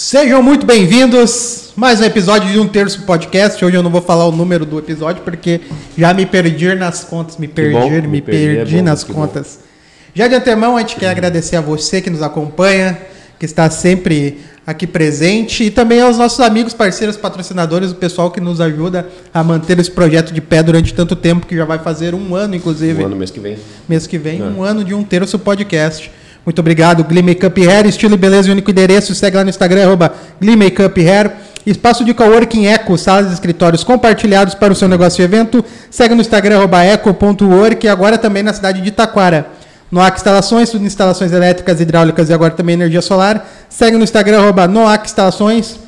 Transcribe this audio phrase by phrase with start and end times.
[0.00, 1.72] Sejam muito bem-vindos.
[1.74, 3.64] Mais um episódio de Um Terço Podcast.
[3.64, 5.60] Hoje eu não vou falar o número do episódio porque
[5.96, 7.36] já me perdi nas contas.
[7.36, 9.58] Me perdi, bom, me, me perdi, perdi é bom, nas contas.
[10.14, 12.96] Já de antemão, a gente quer agradecer a você que nos acompanha,
[13.40, 18.40] que está sempre aqui presente e também aos nossos amigos, parceiros, patrocinadores, o pessoal que
[18.40, 22.14] nos ajuda a manter esse projeto de pé durante tanto tempo, que já vai fazer
[22.14, 23.02] um ano, inclusive.
[23.02, 23.58] Um ano mês que vem.
[23.88, 24.44] Mês que vem, É.
[24.44, 26.08] um ano de um terço podcast.
[26.48, 29.14] Muito obrigado, Glee Makeup Hair, estilo e beleza único endereço.
[29.14, 31.30] Segue lá no Instagram, arroba Glee Makeup Hair.
[31.66, 35.62] Espaço de coworking Eco, salas e escritórios compartilhados para o seu negócio e evento.
[35.90, 39.46] Segue no Instagram, arroba eco.work e agora também na cidade de Taquara.
[39.92, 43.46] Noac Instalações, tudo instalações elétricas, hidráulicas e agora também energia solar.
[43.68, 45.78] Segue no Instagram, arroba Noac Instalações.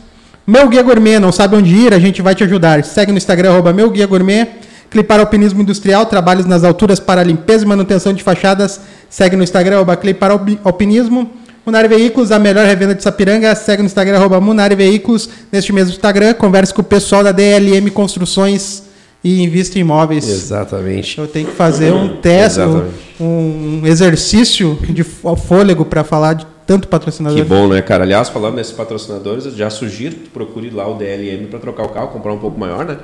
[0.47, 1.95] Meu Guia Gourmet, não sabe onde ir?
[1.95, 2.85] A gente vai te ajudar.
[2.85, 4.47] Segue no Instagram, arroba Meu Guia Gourmet.
[4.91, 8.81] Clipar Alpinismo Industrial, trabalhos nas alturas para limpeza e manutenção de fachadas.
[9.11, 11.31] Segue no Instagram, arroba Clipar Alpi- Alpinismo.
[11.67, 13.55] Munari Veículos, a melhor revenda de Sapiranga.
[13.55, 15.29] Segue no Instagram, arroba Munari Veículos.
[15.53, 18.85] Neste mesmo Instagram, converse com o pessoal da DLM Construções
[19.23, 20.27] e Invista em Imóveis.
[20.27, 21.19] Exatamente.
[21.19, 22.61] Eu tenho que fazer um teste,
[23.21, 27.37] um, um exercício de fô- fôlego para falar de tanto patrocinador.
[27.39, 28.05] Que bom, né, cara?
[28.05, 31.83] Aliás, falando nesses patrocinadores, eu já sugiro que tu procure lá o DLM para trocar
[31.85, 32.97] o carro, comprar um pouco maior, né?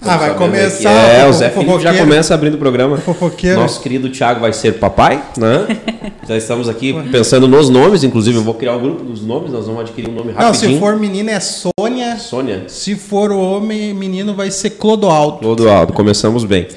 [0.00, 2.96] Ah, vai começar É, o o Zé Felipe já começa abrindo o programa.
[2.98, 3.60] Fofoqueiro.
[3.60, 5.66] Nosso querido Thiago vai ser papai, né?
[6.28, 9.66] já estamos aqui pensando nos nomes, inclusive eu vou criar o grupo dos nomes, nós
[9.66, 10.74] vamos adquirir um nome Não, rapidinho.
[10.74, 12.16] se for menina é Sônia.
[12.18, 15.38] Sônia, Se for homem, menino vai ser Clodoaldo.
[15.38, 16.68] Clodoaldo, começamos bem.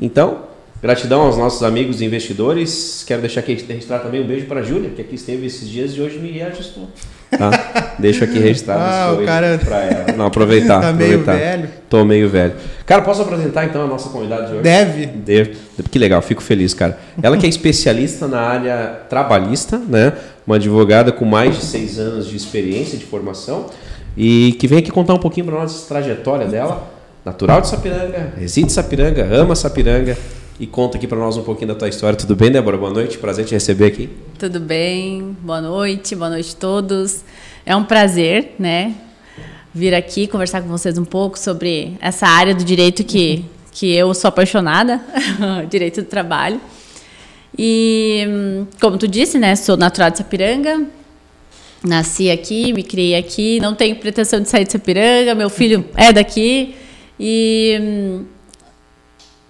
[0.00, 0.38] Então,
[0.80, 3.04] gratidão aos nossos amigos e investidores.
[3.06, 5.92] Quero deixar aqui registrar também um beijo para a Júlia, que aqui esteve esses dias
[5.92, 6.88] e hoje me reajustou.
[7.30, 7.94] Tá?
[7.98, 10.12] Deixo aqui registrado Ah, o cara- para ela.
[10.16, 10.80] Não, aproveitar.
[10.80, 11.38] Tá meio aproveitar.
[11.56, 11.68] velho.
[11.90, 12.54] Tô meio velho.
[12.86, 14.62] Cara, posso apresentar então a nossa convidada de hoje?
[14.62, 15.06] Deve.
[15.06, 15.50] Devo.
[15.90, 16.98] Que legal, fico feliz, cara.
[17.22, 20.12] Ela que é especialista na área trabalhista, né?
[20.46, 23.66] Uma advogada com mais de seis anos de experiência de formação
[24.16, 26.88] e que vem aqui contar um pouquinho para nós essa trajetória dela.
[27.24, 30.16] Natural de Sapiranga, reside em Sapiranga, ama Sapiranga
[30.60, 32.18] e conta aqui para nós um pouquinho da tua história.
[32.18, 32.76] Tudo bem, Débora?
[32.76, 34.10] Boa noite, prazer te receber aqui.
[34.38, 35.36] Tudo bem?
[35.40, 37.24] Boa noite, boa noite a todos.
[37.64, 38.94] É um prazer, né,
[39.72, 44.12] vir aqui conversar com vocês um pouco sobre essa área do direito que, que eu
[44.14, 45.00] sou apaixonada,
[45.70, 46.60] direito do trabalho.
[47.56, 50.86] E, como tu disse, né, sou natural de Sapiranga,
[51.84, 56.12] nasci aqui, me criei aqui, não tenho pretensão de sair de Sapiranga, meu filho é
[56.12, 56.74] daqui
[57.18, 58.24] e hum,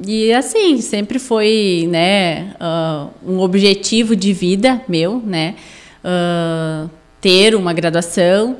[0.06, 5.54] e assim, sempre foi, né, ah, um objetivo de vida meu, né,
[6.04, 6.86] ah,
[7.20, 8.56] ter uma graduação.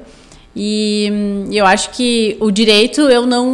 [0.57, 3.49] E hum, eu acho que o direito eu não,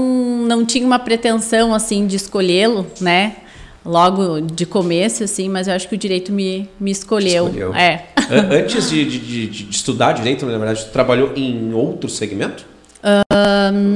[0.47, 3.37] não tinha uma pretensão, assim, de escolhê-lo, né,
[3.85, 7.47] logo de começo, assim, mas eu acho que o direito me, me escolheu.
[7.49, 7.75] Escolheu.
[7.75, 8.07] É.
[8.31, 12.64] An- Antes de, de- de- de estudar direito, na verdade, tu trabalhou em outro segmento?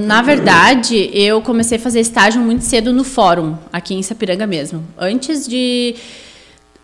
[0.07, 4.85] Na verdade, eu comecei a fazer estágio muito cedo no fórum, aqui em Sapiranga mesmo.
[4.99, 5.95] Antes de.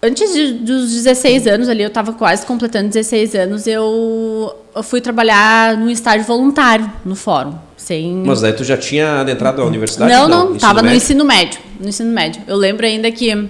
[0.02, 5.00] Antes de- dos 16 anos ali, eu estava quase completando 16 anos, eu, eu fui
[5.00, 7.54] trabalhar num estágio voluntário no fórum.
[7.74, 8.22] Sem...
[8.24, 10.12] Mas aí tu já tinha adentrado a universidade?
[10.12, 10.96] Não, não, estava no médio?
[10.98, 11.58] ensino médio.
[11.80, 12.42] No ensino médio.
[12.46, 13.48] Eu lembro ainda que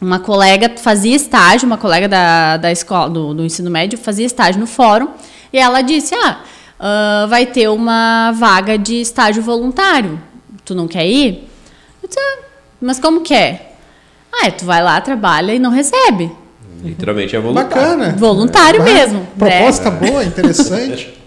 [0.00, 4.58] uma colega fazia estágio, uma colega da, da escola, do, do ensino médio, fazia estágio
[4.58, 5.08] no fórum,
[5.52, 6.40] e ela disse: Ah,
[6.78, 10.20] ah, vai ter uma vaga de estágio voluntário.
[10.64, 11.48] Tu não quer ir?
[12.02, 12.38] Eu disse, ah,
[12.80, 13.76] mas como quer?
[14.32, 16.30] Ah, é, tu vai lá, trabalha e não recebe.
[16.82, 17.68] Literalmente é voluntário.
[17.70, 18.14] Bacana.
[18.16, 19.18] Voluntário Ah, mesmo.
[19.20, 19.26] né?
[19.36, 21.14] Proposta boa, interessante.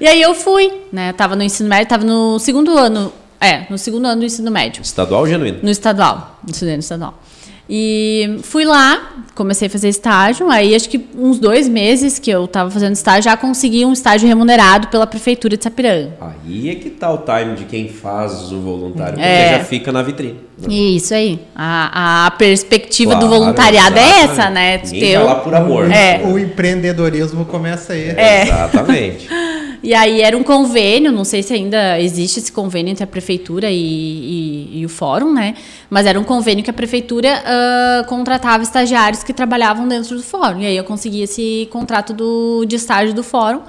[0.00, 1.12] E aí eu fui, né?
[1.12, 3.12] Tava no ensino médio, tava no segundo ano.
[3.40, 4.82] É, no segundo ano do ensino médio.
[4.82, 5.60] Estadual ou genuíno?
[5.62, 7.14] No estadual, no estadual.
[7.74, 12.44] E fui lá, comecei a fazer estágio, aí acho que uns dois meses que eu
[12.44, 16.12] estava fazendo estágio, já consegui um estágio remunerado pela prefeitura de Sapiranga.
[16.20, 19.56] Aí é que tá o time de quem faz o voluntário, porque É.
[19.58, 20.36] já fica na vitrine.
[20.68, 21.40] Isso aí.
[21.56, 24.32] A, a perspectiva do Claro, voluntariado é exatamente.
[24.40, 24.78] essa, né?
[24.78, 25.90] Tu Ninguém ter vai o- lá por amor.
[25.90, 26.20] É.
[26.26, 28.10] O empreendedorismo começa aí.
[28.10, 28.42] É.
[28.42, 29.28] Exatamente.
[29.82, 33.68] E aí era um convênio, não sei se ainda existe esse convênio entre a prefeitura
[33.68, 35.54] e, e- e o fórum, né?
[35.90, 40.60] Mas era um convênio que a prefeitura ah, contratava estagiários que trabalhavam dentro do fórum.
[40.60, 43.60] E aí eu consegui esse contrato do, de estágio do fórum.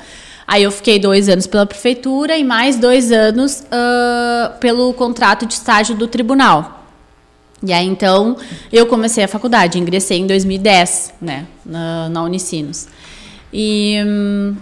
[0.45, 5.55] Aí eu fiquei dois anos pela prefeitura e mais dois anos ah, pelo contrato de
[5.55, 6.81] estágio do tribunal.
[7.65, 8.35] E aí, então,
[8.71, 12.87] eu comecei a faculdade, ingressei em 2010, né, na, na Unicinos.
[13.53, 14.55] E hum,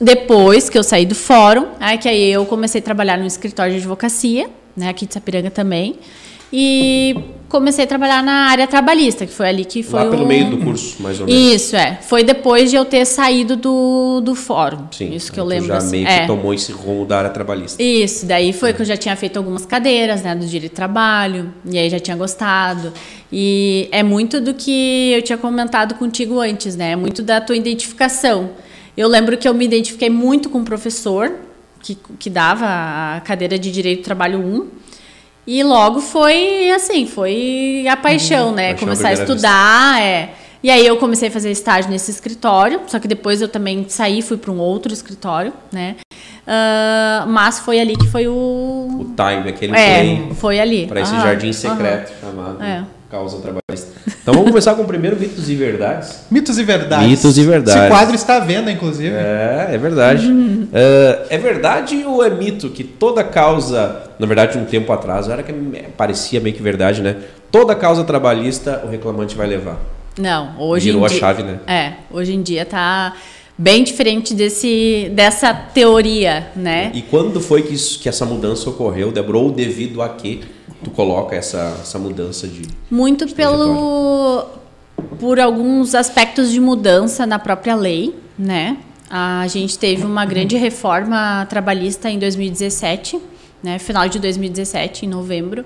[0.00, 3.72] depois que eu saí do fórum, aí que aí eu comecei a trabalhar no escritório
[3.72, 5.96] de advocacia, né, aqui de Sapiranga também.
[6.56, 7.16] e
[7.48, 10.50] comecei a trabalhar na área trabalhista, que foi ali que foi Lá pelo o- meio
[10.50, 11.52] do curso, mais ou menos.
[11.52, 11.98] Isso, é.
[12.02, 14.86] Foi depois de eu ter saído do, do fórum.
[14.92, 15.12] Sim.
[15.12, 15.66] Isso que eu aí tu lembro.
[15.68, 15.90] já assim.
[15.90, 16.20] meio é.
[16.20, 17.82] que tomou esse rumo da área trabalhista.
[17.82, 21.52] Isso, daí foi que eu já tinha feito algumas cadeiras, né, do direito de trabalho,
[21.68, 22.92] e aí já tinha gostado.
[23.32, 26.92] E é muito do que eu tinha comentado contigo antes, né?
[26.92, 28.50] É muito da tua identificação.
[28.96, 31.32] Eu lembro que eu me identifiquei muito com o professor
[31.80, 32.64] que, que dava
[33.16, 34.68] a cadeira de direito do trabalho 1.
[35.46, 38.68] E logo foi assim, foi a paixão, né?
[38.70, 40.30] Paixão Começar a estudar, é.
[40.62, 44.22] E aí eu comecei a fazer estágio nesse escritório, só que depois eu também saí,
[44.22, 45.96] fui para um outro escritório, né?
[46.46, 48.32] Ah, mas foi ali que foi o.
[48.32, 50.86] O time, aquele É, play foi ali.
[50.86, 52.82] para esse jardim secreto chamado É.
[53.14, 53.92] causa trabalhista.
[54.20, 56.24] Então vamos começar com o primeiro mitos e verdades.
[56.28, 57.08] Mitos e verdades.
[57.08, 57.80] Mitos e verdades.
[57.80, 59.14] Esse quadro está à venda, inclusive.
[59.14, 60.26] É, é verdade.
[60.26, 60.68] Uhum.
[60.72, 65.44] É, é verdade ou é mito que toda causa, na verdade, um tempo atrás, era
[65.44, 65.52] que
[65.96, 67.16] parecia meio que verdade, né?
[67.52, 69.78] Toda causa trabalhista o reclamante vai levar.
[70.18, 71.60] Não, hoje Virou em a dia, chave, né?
[71.68, 73.14] É, hoje em dia tá
[73.56, 76.90] bem diferente desse, dessa teoria, né?
[76.92, 79.38] E quando foi que, isso, que essa mudança ocorreu, Débora?
[79.38, 80.40] Ou devido a que
[80.84, 82.62] tu coloca essa, essa mudança de.
[82.90, 84.46] Muito pelo
[85.18, 88.76] por alguns aspectos de mudança na própria lei, né?
[89.10, 93.20] A gente teve uma grande reforma trabalhista em 2017,
[93.62, 93.78] né?
[93.78, 95.64] Final de 2017, em novembro.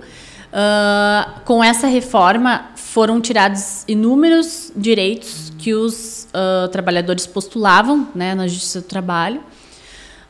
[0.53, 8.47] Ah, com essa reforma foram tirados inúmeros direitos que os ah, trabalhadores postulavam, né, na
[8.47, 9.43] Justiça do Trabalho.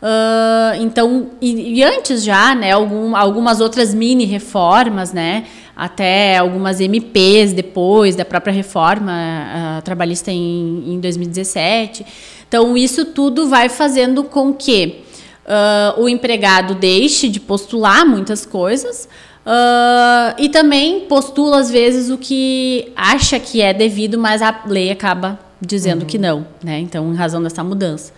[0.01, 5.45] Ah, então, e, e antes já, né, algum, algumas outras mini reformas, né,
[5.77, 12.07] até algumas MPs depois da própria reforma ah, trabalhista em, em 2017.
[12.47, 15.05] Então, isso tudo vai fazendo com que
[15.47, 19.09] ah, o empregado deixe de postular muitas coisas
[19.45, 24.91] ah, e também postula, às vezes, o que acha que é devido, mas a lei
[24.91, 26.79] acaba dizendo que não, né?
[26.79, 28.13] Então, em razão dessa mudança.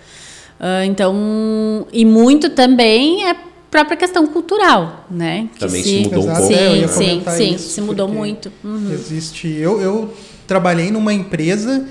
[0.60, 3.34] Ah, então, e muito também é
[3.70, 5.48] própria questão cultural, né?
[5.54, 6.52] Que Também se mudou um Exato, pouco.
[6.54, 8.52] é, eu Sim, ia sim, sim, se mudou muito.
[8.62, 8.92] Uhum.
[8.92, 9.48] Existe.
[9.48, 10.12] Eu, eu
[10.46, 11.86] trabalhei numa empresa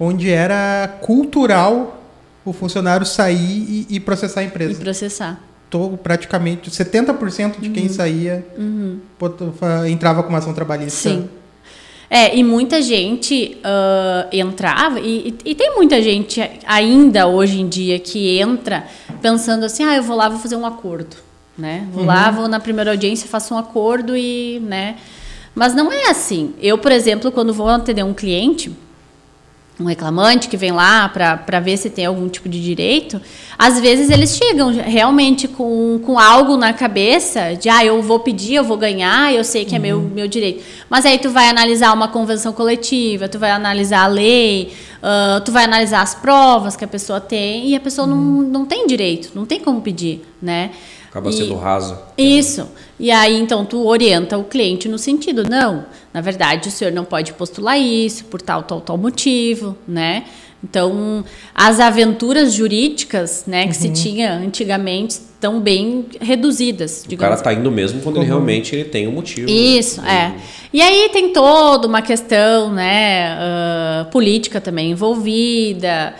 [0.00, 2.02] onde era cultural
[2.44, 4.80] o funcionário sair e, e processar a E empresa.
[4.80, 5.40] processar.
[5.70, 7.72] Tô praticamente 70% de Uhum.
[7.74, 8.44] quem saía
[9.18, 11.08] botou- fa- entrava com uma ação trabalhista.
[11.10, 11.28] Sim.
[12.14, 17.98] É, e muita gente ah, entrava, e, e- tem muita gente ainda hoje em dia
[17.98, 18.86] que entra
[19.22, 21.16] pensando assim, ah, eu vou lá, vou fazer um acordo,
[21.56, 21.88] né?
[21.90, 24.96] Vou lá, vou na primeira audiência, faço um acordo e, né?
[25.54, 26.52] Mas não é assim.
[26.60, 28.70] Eu, por exemplo, quando vou atender um cliente,
[29.80, 33.20] um reclamante que vem lá para ver se tem algum tipo de direito,
[33.58, 38.54] às vezes eles chegam realmente com, com algo na cabeça de, ah, eu vou pedir,
[38.56, 40.62] eu vou ganhar, eu sei que é meu, meu direito.
[40.90, 45.50] Mas aí tu vai analisar uma convenção coletiva, tu vai analisar a lei, ah, tu
[45.50, 49.30] vai analisar as provas que a pessoa tem e a pessoa não, não tem direito,
[49.34, 50.70] não tem como pedir, né?
[51.08, 52.00] Acaba E- sendo rasa.
[52.16, 52.68] isso.
[53.00, 57.04] E aí, então, tu orienta o cliente no sentido, não, na verdade, o senhor não
[57.04, 60.24] pode postular isso por tal, tal, tal motivo, né?
[60.64, 67.52] Então, as aventuras jurídicas, né, que se tinha antigamente, estão bem reduzidas, O cara tá
[67.52, 69.50] indo mesmo quando ele realmente ele tem um motivo.
[69.50, 70.32] isso, é.
[70.72, 76.14] E aí tem toda uma questão, né, ah, política também envolvida,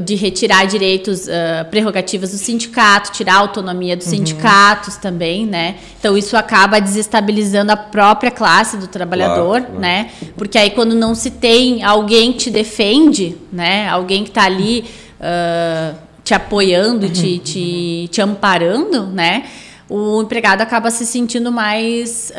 [0.00, 5.76] de retirar direitos, ah, prerrogativas do sindicato, tirar a autonomia dos sindicatos também, né?
[6.00, 9.80] Então isso acaba desestabilizando a própria classe do trabalhador, Claro, claro.
[9.80, 10.10] né?
[10.36, 14.84] Porque aí quando não se tem alguém que te defende, né, alguém que está ali
[15.20, 15.92] ah,
[16.24, 19.44] te apoiando, te, te, te amparando, né?
[19.88, 22.30] O empregado acaba se sentindo mais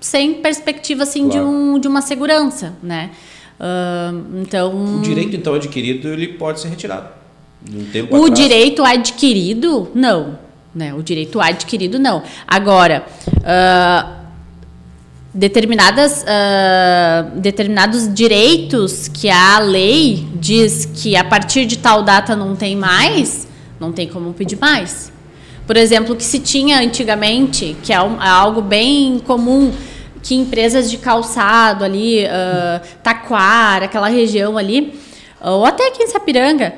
[0.00, 1.46] sem perspectiva assim de, Claro.
[1.48, 3.10] um, de uma segurança, né?
[4.40, 7.08] Então O direito, então, adquirido, ele pode ser retirado.
[7.70, 8.40] Um tempo o atrás.
[8.40, 10.38] direito adquirido, não.
[10.74, 10.94] Né?
[10.94, 12.22] O direito adquirido, não.
[12.46, 13.04] Agora,
[13.44, 14.16] ah,
[15.34, 22.56] determinadas, ah, determinados direitos que a lei diz que a partir de tal data não
[22.56, 23.46] tem mais,
[23.78, 25.12] não tem como pedir mais.
[25.66, 29.70] Por exemplo, o que se tinha antigamente, que é um- é algo bem comum,
[30.22, 34.98] que empresas de calçado ali, ah, Taquara, aquela região ali,
[35.40, 36.74] ou até aqui em Sapiranga,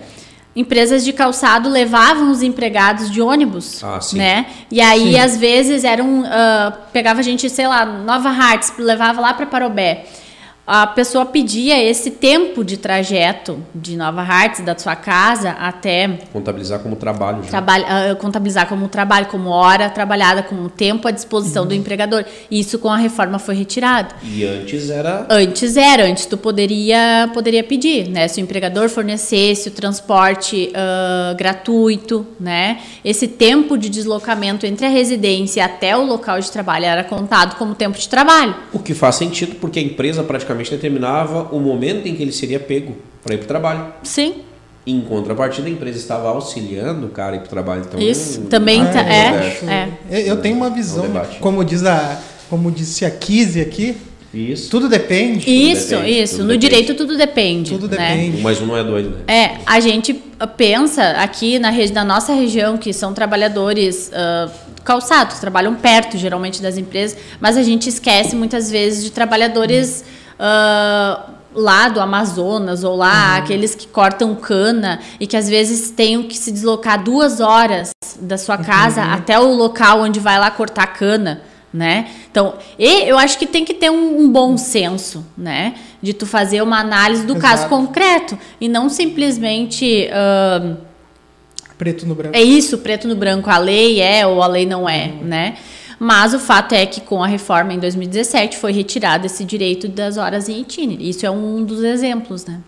[0.55, 4.19] empresas de calçado levavam os empregados de ônibus, Ah, sim.
[4.19, 4.47] né?
[4.71, 5.19] E aí Sim.
[5.19, 10.05] às vezes eram ah, pegava a gente, sei lá, Nova Hartz, levava lá para Parobé.
[10.65, 16.79] A pessoa pedia esse tempo de trajeto de Nova Hartz, da sua casa até Contabilizar
[16.79, 17.43] como trabalho.
[17.43, 17.59] Já.
[17.61, 21.69] uh, contabilizar como trabalho, como hora trabalhada, como tempo à disposição Uhum.
[21.69, 22.25] do empregador.
[22.51, 24.15] Isso com a reforma foi retirado.
[24.23, 25.27] E antes era.
[25.29, 28.29] Antes era, antes tu poderia, poderia pedir, né?
[28.29, 32.81] Se o empregador fornecesse o transporte ah, gratuito, né?
[33.05, 37.75] Esse tempo de deslocamento entre a residência até o local de trabalho era contado como
[37.75, 38.55] tempo de trabalho.
[38.73, 42.61] O que faz sentido, porque a empresa praticamente determinava o momento em que ele seria
[42.61, 43.87] pego para ir para o trabalho.
[44.03, 44.35] Sim,
[44.87, 47.83] Em contrapartida, a empresa estava auxiliando o cara a ir para o trabalho.
[47.89, 49.57] Então, Isso, também tá- é,
[50.11, 50.19] é.
[50.19, 50.29] é.
[50.31, 51.39] Eu, tenho uma visão, É um debate.
[51.39, 53.97] como diz a, como disse a Kizzy aqui,
[54.35, 54.69] Isso.
[54.71, 55.49] tudo depende.
[55.49, 56.33] isso, depende, isso.
[56.39, 56.67] tudo No depende.
[56.69, 57.71] direito tudo depende.
[57.71, 57.97] Tudo né?
[58.17, 58.43] depende.
[58.43, 59.17] Mas um não é doido, né?
[59.33, 60.15] É, a gente
[60.57, 64.51] pensa aqui na, regi- na nossa região que são trabalhadores ah,
[64.83, 70.05] calçados, trabalham perto geralmente das empresas, mas a gente esquece muitas vezes de trabalhadores
[70.45, 76.25] ah, lá do Amazonas ou lá, aqueles que cortam cana e que às vezes tenham
[76.25, 80.89] que se deslocar duas horas da sua casa até o local onde vai lá cortar
[80.89, 81.43] cana.
[81.73, 82.11] Né?
[82.31, 85.75] Então, e eu acho que tem que ter um, um bom senso, né?
[86.03, 87.71] De tu fazer uma análise do caso Exato.
[87.71, 90.77] concreto e não simplesmente ah,
[91.79, 92.37] Preto no branco.
[92.37, 95.57] é isso, preto no branco, a lei é ou a lei não é, né?
[96.05, 100.17] Mas o fato é que com a reforma em 2017 foi retirado esse direito das
[100.17, 101.07] horas em itinerário.
[101.09, 102.59] Isso é um dos exemplos, né?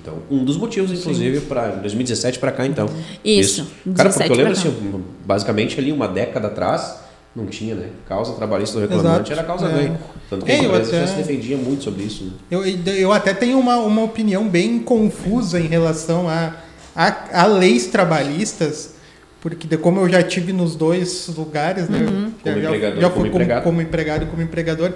[0.00, 2.88] Então, um dos motivos, inclusive, para 2017 para cá, então.
[3.24, 6.96] Isso, Cara, 17 porque eu lembro assim, basicamente ali uma década atrás,
[7.36, 7.88] não tinha, né?
[8.08, 9.32] Causa trabalhista do reclamante Exato.
[9.32, 9.72] era causa É.
[9.72, 9.98] ganho.
[10.28, 12.24] Tanto que É, a eu empresa já até- se defendia muito sobre isso.
[12.24, 12.30] Né?
[12.50, 16.54] Eu, eu até tenho uma, uma opinião bem confusa em relação a,
[16.96, 18.94] a, a leis trabalhistas,
[19.40, 21.98] porque de- como eu já tive nos dois lugares, né?
[21.98, 22.32] Uhum.
[22.44, 23.62] Já, Como já- empregador já e como fui como, empregado.
[23.64, 24.92] como empregado e como empregador.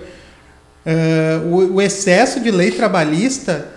[0.87, 3.69] ah, o, o excesso de lei trabalhista,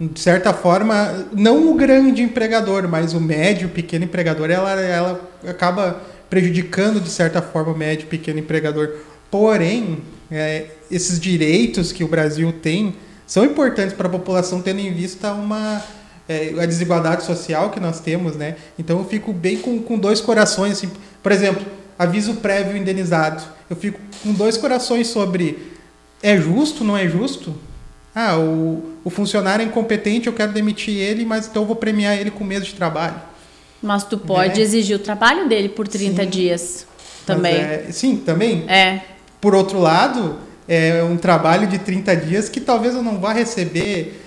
[0.00, 6.00] de certa forma, não o grande empregador, mas o médio, pequeno empregador, ela, ela acaba
[6.28, 8.90] prejudicando de certa forma o médio, pequeno empregador.
[9.30, 9.98] Porém,
[10.30, 15.32] é, esses direitos que o Brasil tem são importantes para a população, tendo em vista
[15.32, 15.82] uma
[16.28, 18.56] é, a desigualdade social que nós temos, né?
[18.78, 20.90] Então eu fico bem com, com dois corações, assim.
[21.22, 21.64] Por exemplo,
[21.98, 23.42] aviso prévio indenizado.
[23.68, 25.72] Eu fico com dois corações sobre
[26.22, 27.54] é justo, não é justo?
[28.14, 32.16] Ah, o, o funcionário é incompetente, eu quero demitir ele, mas então eu vou premiar
[32.16, 33.16] ele com um mês de trabalho.
[33.82, 34.62] Mas tu pode É.
[34.62, 36.28] exigir o trabalho dele por 30 Sim.
[36.30, 36.86] dias
[37.26, 37.54] também.
[37.56, 38.64] é- sim, também.
[38.68, 39.00] É.
[39.40, 44.22] Por outro lado, é um trabalho de 30 dias que talvez eu não vá receber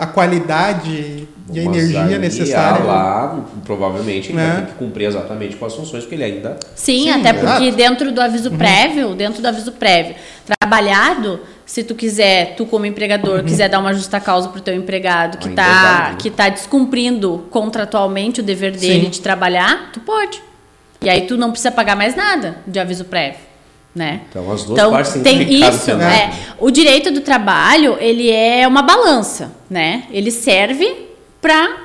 [0.00, 2.82] a qualidade e a energia necessária.
[2.82, 4.46] ah, Lá, provavelmente, ele É.
[4.46, 6.58] vai ter que cumprir exatamente com as funções, porque ele ainda.
[6.74, 7.64] Sim, Sim, até porque exato.
[7.64, 7.74] Uhum.
[7.76, 10.14] dentro do aviso prévio, dentro do aviso prévio,
[10.60, 13.44] trabalhado, se tu quiser, tu como empregador, Uhum.
[13.44, 16.22] quiser dar uma justa causa pro teu empregado que tá, é válido.
[16.22, 19.10] que tá descumprindo contratualmente o dever dele Sim.
[19.10, 20.42] de trabalhar, tu pode.
[21.00, 23.40] E aí tu não precisa pagar mais nada de aviso prévio,
[23.94, 24.22] né?
[24.30, 26.32] Então, as duas Então, partes têm tem isso, é.
[26.58, 30.04] O direito do trabalho, ele é uma balança, né?
[30.10, 31.08] Ele serve
[31.40, 31.76] para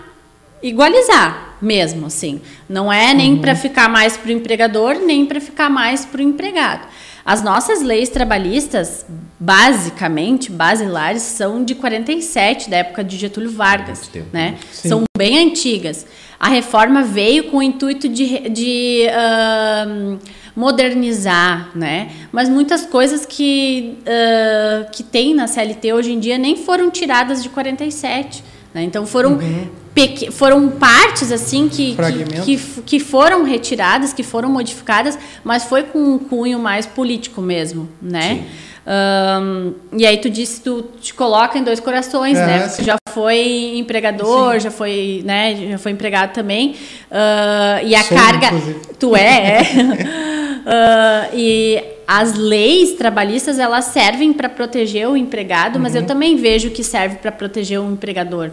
[0.64, 2.40] igualizar mesmo, assim.
[2.70, 3.40] Não é nem Uhum.
[3.42, 6.88] para ficar mais para o empregador, nem para ficar mais para o empregado.
[7.26, 9.06] As nossas leis trabalhistas,
[9.40, 14.56] basicamente, basilares, são de 47, da época de Getúlio Vargas, né?
[14.72, 14.90] Sim.
[14.90, 16.06] São bem antigas.
[16.40, 20.18] A reforma veio com o intuito de, de ahn,
[20.58, 22.10] modernizar, né?
[22.32, 27.44] Mas muitas coisas que, ah, que tem na CLT hoje em dia nem foram tiradas
[27.44, 28.44] de 47.
[28.74, 28.84] Né?
[28.84, 29.40] Então foram,
[29.94, 31.96] peque- foram partes assim que,
[32.44, 37.40] que, que, que foram retiradas, que foram modificadas, mas foi com um cunho mais político
[37.42, 38.44] mesmo, né?
[38.90, 42.70] Ahn, e aí tu disse tu te coloca em dois corações, É, né?
[42.70, 42.84] sim.
[42.86, 45.56] Já foi empregador, já foi, né?
[45.72, 46.74] Já foi empregado também.
[47.12, 48.48] Ah, e a Sou, carga.
[48.48, 48.80] inclusive.
[48.98, 50.27] Tu é, é.
[50.70, 56.08] Ah, e as leis trabalhistas elas servem para proteger o empregado, mas eu Uhum.
[56.08, 58.52] também vejo que serve para proteger o empregador.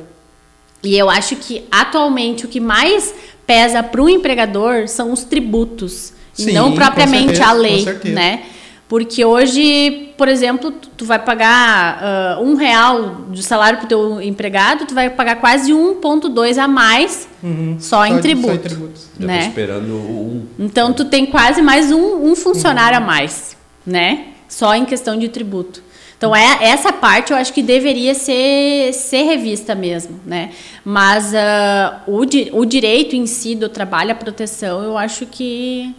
[0.82, 3.12] E eu acho que atualmente o que mais
[3.44, 8.42] pesa para o empregador são os tributos Sim, e não propriamente certeza, a lei, né?
[8.88, 14.20] Porque hoje, por exemplo, tu vai pagar ah, um real de salário para o teu
[14.22, 17.76] empregado, tu vai pagar quase 1,2 a mais Uhum.
[17.80, 18.48] só, em de- tributo.
[18.48, 19.08] Só em tributos.
[19.18, 19.46] Né?
[19.48, 20.42] esperando um.
[20.58, 24.26] Então tu tem quase mais um, um funcionário a mais, né?
[24.48, 25.82] Só em questão de tributo.
[26.16, 30.50] Então é essa parte eu acho que deveria ser, ser revista mesmo, né?
[30.84, 35.94] Mas ah, o, di- o direito em si do trabalho, a proteção, eu acho que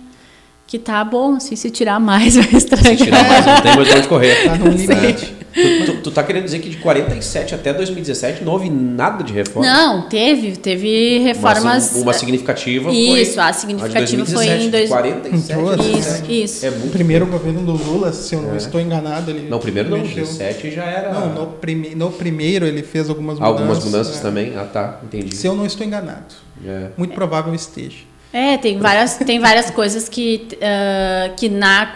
[0.68, 2.96] que tá bom, assim, se tirar mais vai estragar.
[2.96, 4.44] Tirar mais, não tem mais onde correr.
[4.46, 5.36] Tá no limite.
[5.56, 9.32] Tu, tu, tu tá querendo dizer que de 47 até 2017 não houve nada de
[9.32, 9.66] reforma?
[9.72, 11.64] Não, teve, teve reformas.
[11.64, 13.44] Mas um- uma significativa Isso, foi.
[13.44, 16.44] a significativa foi em de dois- 47 a Isso, 17.
[16.44, 16.66] isso.
[16.66, 16.92] É O muito.
[16.92, 18.58] primeiro governo do Lula, se eu não É.
[18.58, 19.48] estou enganado, ele.
[19.48, 20.26] Não, primeiro não, mexeu.
[20.26, 21.14] 17 já era.
[21.14, 21.96] Não, no, prime...
[21.96, 23.60] no primeiro ele fez algumas mudanças.
[23.62, 24.22] Algumas mudanças né?
[24.22, 24.54] também?
[24.58, 25.34] Ah, tá, entendi.
[25.38, 26.36] Se eu não estou enganado.
[26.66, 26.88] É.
[26.98, 28.00] Muito provável esteja.
[28.38, 31.94] É, tem várias, tem várias coisas que, ah, que na,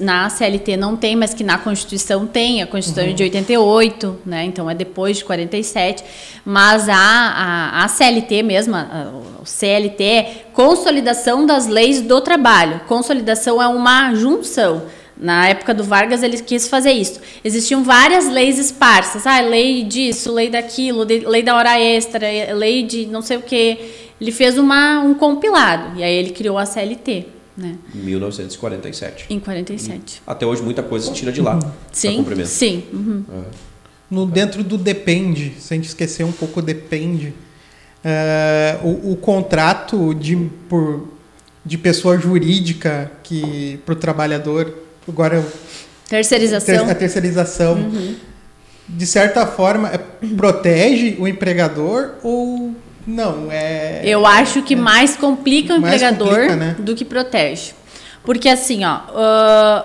[0.00, 2.62] na CLT não tem, mas que na Constituição tem.
[2.62, 4.44] A Constituição é de 88, né?
[4.46, 6.02] Então é depois de 47.
[6.42, 12.80] Mas a, a, a CLT mesmo, a- o CLT é Consolidação das Leis do Trabalho.
[12.88, 14.84] Consolidação é uma junção.
[15.16, 17.20] Na época do Vargas, ele quis fazer isso.
[17.44, 19.26] Existiam várias leis esparsas.
[19.26, 24.03] Ah, lei disso, lei daquilo, lei da hora extra, lei de não sei o quê.
[24.20, 25.98] Ele fez uma, um compilado.
[25.98, 27.76] E aí ele criou a CLT, né?
[27.94, 29.26] 1947.
[29.30, 30.22] Em 47.
[30.26, 31.56] Até hoje muita coisa se tira de lá.
[31.56, 32.48] pra Sim, cumprimento.
[32.48, 32.84] sim.
[32.92, 33.24] uhum.
[34.10, 37.34] No, dentro do depende, se a gente esquecer um pouco o depende,
[38.04, 40.36] é, o, o contrato de,
[40.68, 41.08] por,
[41.64, 44.72] de pessoa jurídica que para o trabalhador,
[45.08, 45.52] agora eu
[46.08, 46.84] Terceirização.
[46.84, 47.90] Ter- a terceirização,
[48.86, 49.98] de certa forma, é-
[50.36, 52.74] protege o empregador ou
[53.06, 53.48] não?
[53.50, 56.76] É, Eu acho que mais complica o Mais empregador complica, né?
[56.78, 57.72] do que protege.
[58.24, 59.84] Porque assim, ó, ah,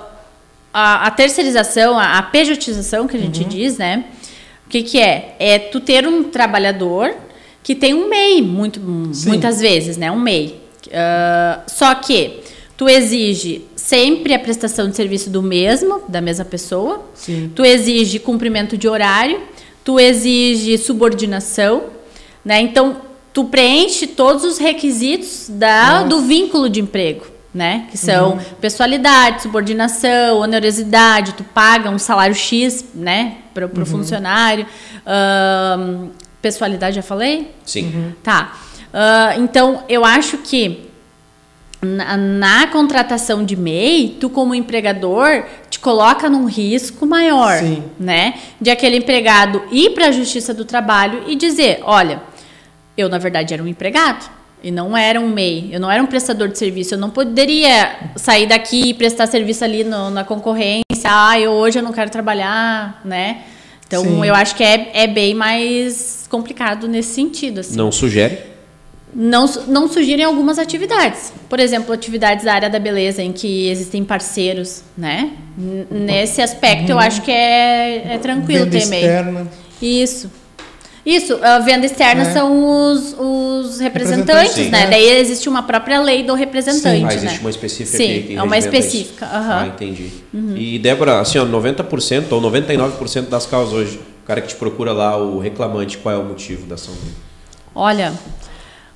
[0.73, 3.49] a, a terceirização, a, a pejotização que a gente Uhum.
[3.49, 4.05] diz, né?
[4.65, 5.35] O que, que é?
[5.39, 7.13] É tu ter um trabalhador
[7.63, 8.79] que tem um MEI, muito,
[9.13, 9.29] Sim.
[9.29, 10.11] muitas vezes, né?
[10.11, 10.59] Um MEI.
[10.93, 12.39] Ah, só que
[12.77, 17.03] tu exige sempre a prestação de serviço do mesmo, da mesma pessoa.
[17.15, 17.51] Sim.
[17.53, 19.41] Tu exige cumprimento de horário,
[19.83, 21.85] tu exige subordinação,
[22.45, 22.61] né?
[22.61, 23.01] Então,
[23.33, 27.87] tu preenche todos os requisitos da, do vínculo de emprego, né?
[27.91, 33.37] Que são pessoalidade, subordinação, onerosidade, tu paga um salário X, né?
[33.53, 34.65] Para o funcionário.
[35.05, 36.09] Ahn,
[36.41, 37.51] pessoalidade, já falei?
[37.65, 38.13] Sim.
[38.23, 38.57] Tá.
[38.93, 40.89] Ah, então, eu acho que
[41.81, 47.83] na, na contratação de MEI, tu como empregador te coloca num risco maior, Sim.
[47.99, 48.35] né?
[48.59, 52.21] De aquele empregado ir para a Justiça do Trabalho e dizer, olha,
[52.99, 54.29] eu na verdade era um empregado
[54.63, 57.95] e não era um MEI, eu não era um prestador de serviço, eu não poderia
[58.17, 62.09] sair daqui e prestar serviço ali no- na concorrência, ah, eu hoje eu não quero
[62.09, 63.43] trabalhar, né?
[63.87, 64.23] Então Sim.
[64.25, 68.37] eu acho que é, é bem mais complicado nesse sentido, assim Não sugere?
[69.11, 71.33] não, não surgirem algumas atividades.
[71.49, 75.31] Por exemplo, atividades da área da beleza em que existem parceiros, né?
[75.57, 78.99] N- Nesse aspecto, eu acho que é, é tranquilo Venda ter MEI.
[79.01, 79.47] externa.
[79.81, 80.29] Isso.
[81.05, 82.33] Isso, a venda externa É.
[82.33, 84.83] são os, os representantes, né?
[84.85, 84.89] sim.
[84.89, 87.15] Daí existe uma própria lei do representante, Ah, né?
[87.15, 89.25] existe uma específica Sim, que, que é uma específica.
[89.25, 89.31] Uhum.
[89.51, 90.09] Ah, entendi.
[90.55, 94.91] E, Débora, assim, ó, 90% ou 99% das causas hoje, o cara que te procura
[94.91, 97.15] lá, o reclamante, qual é o motivo da ação dele?
[97.73, 98.13] Olha,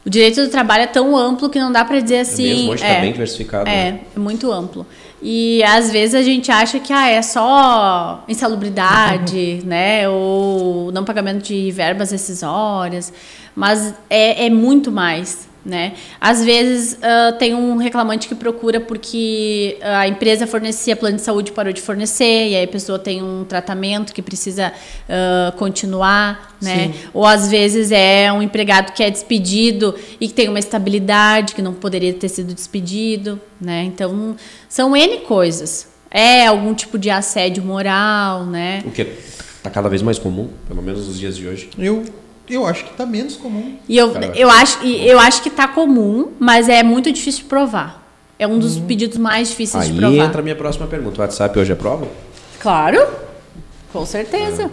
[0.06, 2.44] o direito do trabalho é tão amplo que não dá para dizer É assim.
[2.44, 2.72] mesmo?
[2.74, 3.70] Hoje está bem diversificado.
[3.70, 4.00] É, né?
[4.16, 4.86] é muito amplo.
[5.26, 10.08] E às vezes a gente acha que ah, é só insalubridade, né?
[10.10, 13.14] Ou não pagamento de verbas rescisórias.
[13.56, 15.48] Mas é, é muito mais.
[15.66, 15.94] Né?
[16.20, 21.52] Às vezes ah, tem um reclamante que procura porque a empresa fornecia plano de saúde
[21.52, 24.74] e parou de fornecer, e aí a pessoa tem um tratamento que precisa
[25.08, 26.88] ah, continuar, né?
[26.88, 26.94] Sim.
[27.14, 31.62] Ou às vezes é um empregado que é despedido e que tem uma estabilidade que
[31.62, 33.84] não poderia ter sido despedido, né?
[33.84, 34.36] Então,
[34.68, 35.88] são N coisas.
[36.12, 38.84] É algum tipo de assédio moral, né?
[38.86, 41.70] O que está cada vez mais comum, pelo menos nos dias de hoje.
[41.78, 42.04] Eu,
[42.50, 43.78] eu acho que está menos comum.
[43.88, 47.50] E eu, Cara, eu, acho, eu acho que tá comum, mas é muito difícil de
[47.50, 48.02] provar.
[48.38, 50.26] É um dos pedidos mais difíceis de Aí provar.
[50.26, 51.20] entra a minha próxima pergunta.
[51.20, 52.08] O WhatsApp hoje é prova?
[52.60, 53.06] Claro,
[53.92, 54.70] com certeza.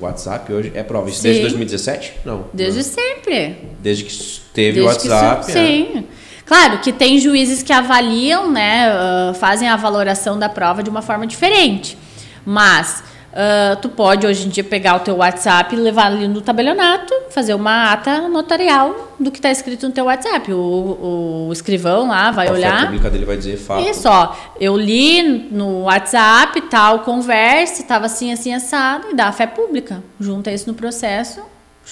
[0.00, 1.08] O WhatsApp hoje é prova.
[1.08, 1.28] Isso Sim.
[1.28, 2.12] desde 2017?
[2.24, 2.44] Não.
[2.52, 2.84] Desde Não.
[2.84, 3.56] sempre.
[3.80, 5.48] Desde que teve o Desde que WhatsApp.
[5.50, 5.66] isso- né?
[5.66, 6.04] sim.
[6.44, 11.02] Claro que tem juízes que avaliam, né, ah, fazem a valoração da prova de uma
[11.02, 11.98] forma diferente.
[12.44, 13.02] Mas
[13.36, 17.12] ah, tu pode hoje em dia pegar o teu WhatsApp e levar ali no tabelionato,
[17.30, 20.52] fazer uma ata notarial do que está escrito no teu WhatsApp.
[20.52, 22.84] O, o escrivão lá vai A fé olhar.
[22.86, 23.86] pública dele vai dizer fato.
[23.86, 29.32] Isso, ó, eu li no WhatsApp, tal, conversa, estava assim, assim, assado, e dá a
[29.32, 30.02] fé pública.
[30.18, 31.40] Junta isso no processo,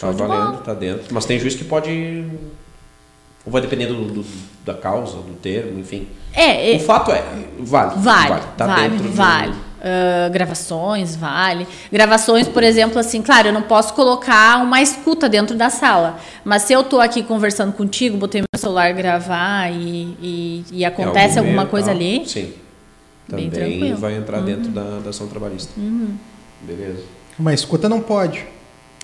[0.00, 0.56] Tá valendo, bola.
[0.64, 1.04] tá dentro.
[1.12, 2.24] Mas tem juiz que pode.
[3.46, 4.26] Ou vai depender do, do-
[4.64, 6.08] da causa, do termo, enfim.
[6.32, 7.22] É, é O fato é,
[7.60, 7.92] vale.
[7.98, 9.54] Vale, Tá vale, dentro de- vale.
[9.84, 11.68] Ah, gravações, vale.
[11.92, 16.18] Gravações, por exemplo, assim, claro, eu não posso colocar uma escuta dentro da sala.
[16.42, 20.86] Mas se eu tô aqui conversando contigo, botei meu celular gravar e, e, e É
[20.86, 22.54] acontece algum alguma meio, coisa ali, Sim.
[23.28, 23.92] Também.
[23.92, 23.96] Uhum.
[23.96, 25.72] vai entrar dentro da, da ação trabalhista.
[26.62, 27.02] Beleza.
[27.38, 28.46] Mas escuta não pode.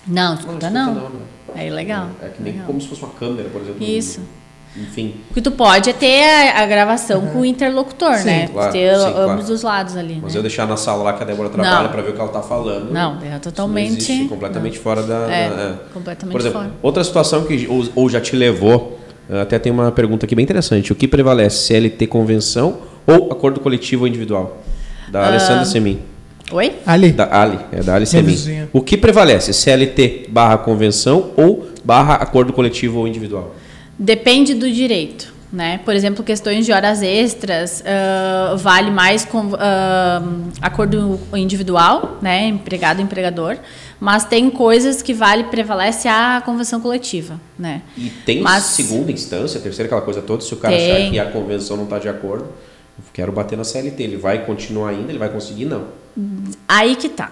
[0.07, 0.95] Não, escuta não.
[0.95, 1.19] né?
[1.55, 2.09] É ilegal.
[2.21, 2.67] É que nem Legal.
[2.67, 3.83] como se fosse uma câmera, por exemplo.
[3.83, 4.21] Isso.
[4.75, 5.15] Enfim.
[5.29, 8.47] O que tu pode é ter a, a gravação com o interlocutor, Sim, né?
[8.47, 9.53] claro, ter sim, ambos claro.
[9.53, 10.19] os lados ali.
[10.21, 10.39] Mas né?
[10.39, 11.91] eu deixar na sala lá que a Débora trabalha Não.
[11.91, 12.89] pra ver o que ela tá falando.
[12.91, 13.89] Não, é isso totalmente.
[13.91, 15.15] Não existe, completamente fora da.
[15.29, 15.73] É, da- é.
[15.93, 16.71] completamente Por exemplo, fora.
[16.81, 18.97] outra situação que ou, ou já te levou,
[19.29, 20.91] eh, até tem uma pergunta aqui bem interessante.
[20.91, 24.57] O que prevalece, CLT convenção ou acordo coletivo ou individual?
[25.11, 25.99] Da Alessandra Semin.
[26.49, 26.73] Oi?
[26.85, 27.11] Ali.
[27.11, 28.67] Da Ali, é da Ali Semin.
[28.71, 33.53] O que prevalece, CLT barra convenção ou barra acordo coletivo ou individual?
[34.01, 35.31] Depende do direito.
[35.53, 35.81] Né?
[35.83, 40.21] Por exemplo, questões de horas extras ah, vale mais com ah,
[40.61, 42.47] acordo individual, né?
[42.47, 43.57] empregado empregador,
[43.99, 47.81] mas tem coisas que vale prevalece a convenção coletiva, né?
[47.97, 50.91] E tem Mas- segunda instância, terceira, aquela coisa toda, se o cara Tem.
[50.91, 52.45] achar que a convenção não está de acordo,
[52.97, 54.01] eu quero bater na CLT.
[54.01, 55.65] Ele vai continuar ainda, ele vai conseguir?
[55.65, 55.83] Não.
[56.65, 57.31] Aí que tá.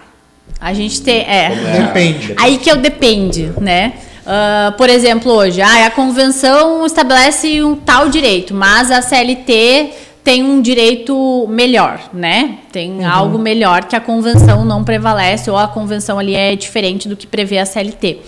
[0.60, 2.34] A gente tem é, é Depende.
[2.36, 3.94] Aí que eu depende, né?
[4.32, 9.90] Ah, por exemplo, hoje, ah, a convenção estabelece um tal direito, mas a CLT
[10.22, 12.58] tem um direito melhor, né?
[12.70, 17.16] Tem algo melhor que a convenção não prevalece ou a convenção ali é diferente do
[17.16, 18.18] que prevê a CLT.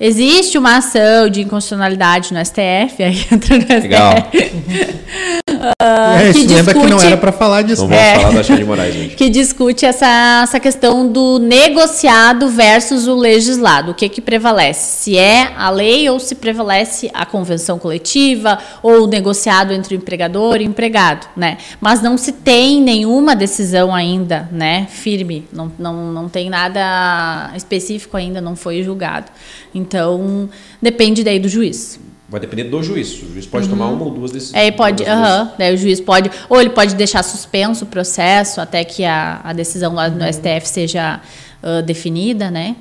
[0.00, 5.42] Existe uma ação de inconstitucionalidade no STF, aí entra no STF.
[5.56, 5.72] Legal.
[5.80, 7.82] é, que isso lembra que não discute- era pra falar disso.
[7.82, 8.14] Não vamos É.
[8.16, 9.14] falar da Alexandre de Moraes, gente.
[9.16, 13.92] que discute essa, essa questão do negociado versus o legislado.
[13.92, 15.02] O que, que prevalece?
[15.02, 19.98] Se é a lei ou se prevalece a convenção coletiva ou o negociado entre o
[19.98, 21.58] empregador e o empregado, né?
[21.80, 24.86] Mas não se tem nenhuma decisão ainda, né?
[24.90, 25.46] Firme.
[25.52, 29.26] Não, não, não tem nada específico ainda, não foi julgado.
[29.74, 30.48] Então,
[30.80, 31.98] depende daí do juiz.
[32.28, 33.22] Vai depender do juiz.
[33.22, 34.54] O juiz pode tomar uma ou duas decisões.
[34.54, 34.66] Uhum.
[34.66, 38.60] É, e pode, aham, daí o juiz pode, ou ele pode deixar suspenso o processo
[38.60, 41.20] até que a, a decisão lá no STF seja
[41.62, 42.76] ah, definida, né?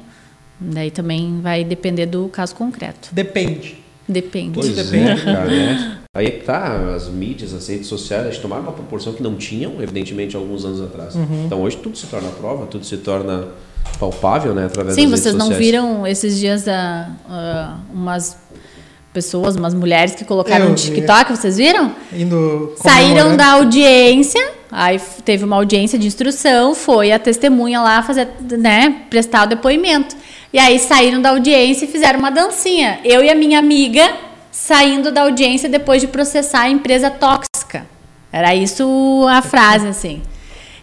[0.60, 3.10] Daí também vai depender do caso concreto.
[3.12, 3.78] Depende.
[4.08, 4.52] Depende.
[4.54, 5.10] Pois depende.
[5.10, 5.98] é, cara, né?
[6.14, 9.36] Aí é que tá, as mídias, as redes sociais, elas tomaram uma proporção que não
[9.36, 11.16] tinham, evidentemente, alguns anos atrás.
[11.16, 11.46] Uhum.
[11.46, 13.48] Então hoje tudo se torna prova, tudo se torna
[14.00, 14.66] palpável, né?
[14.66, 15.66] Através Sim, das vocês não sociais.
[15.66, 18.38] viram esses dias ah, ah, umas
[19.16, 20.76] pessoas, umas mulheres que colocaram no.
[20.76, 21.96] TikTok, vocês viram?
[22.12, 28.28] Indo Saíram da audiência, aí teve uma audiência de instrução, foi a testemunha lá fazer,
[28.42, 30.18] né, prestar o depoimento.
[30.52, 33.00] E aí saíram da audiência e fizeram uma dancinha.
[33.06, 34.14] Eu e a minha amiga
[34.52, 37.86] saindo da audiência depois de processar a empresa tóxica.
[38.32, 40.22] Era isso a frase, assim.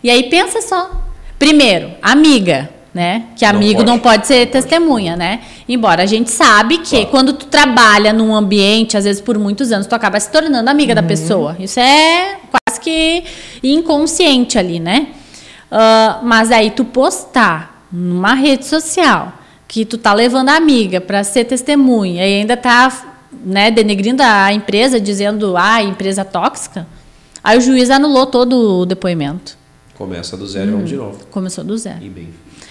[0.02, 0.90] E aí pensa só.
[1.38, 3.24] Primeiro, amiga, né?
[3.36, 3.86] Que Não amigo pode.
[3.90, 4.52] não pode ser Não pode.
[4.52, 5.40] testemunha, né?
[5.68, 7.06] Embora a gente sabe que Claro.
[7.06, 10.94] quando tu trabalha num ambiente, às vezes por muitos anos, tu acaba se tornando amiga
[10.94, 11.56] da pessoa.
[11.58, 13.24] Isso é quase que
[13.62, 15.08] inconsciente ali, né?
[15.70, 19.32] Ah, mas aí tu postar numa rede social
[19.66, 22.92] que tu tá levando a amiga para ser testemunha e ainda tá
[23.42, 26.86] né, denegrindo a empresa, dizendo, ah, empresa tóxica,
[27.42, 29.56] aí o juiz anulou todo o depoimento.
[29.94, 31.24] Começa do zero e vamos de novo.
[31.30, 31.98] Começou do zero.
[32.02, 32.28] E bem.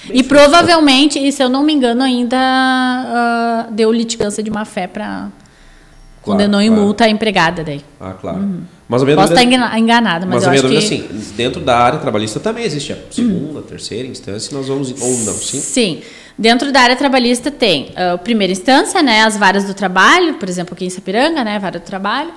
[0.09, 4.87] E provavelmente, e se eu não me engano, ainda ah, deu litigância de má fé
[4.87, 5.29] para
[6.21, 6.83] condenou em claro.
[6.83, 7.81] multa a empregada daí.
[7.99, 8.39] Ah, claro.
[8.87, 9.21] Mas a minha Uhum.
[9.23, 11.97] Posso dúvida- estar engana- enganada, mas, Mas, eu acho que é assim, dentro da área
[11.99, 15.59] trabalhista também existe a segunda, terceira instância, nós vamos ou não, sim?
[15.59, 16.01] Sim.
[16.37, 20.73] Dentro da área trabalhista tem a primeira instância, né, as varas do trabalho, por exemplo,
[20.73, 22.31] aqui em Sapiranga, né, vara do trabalho.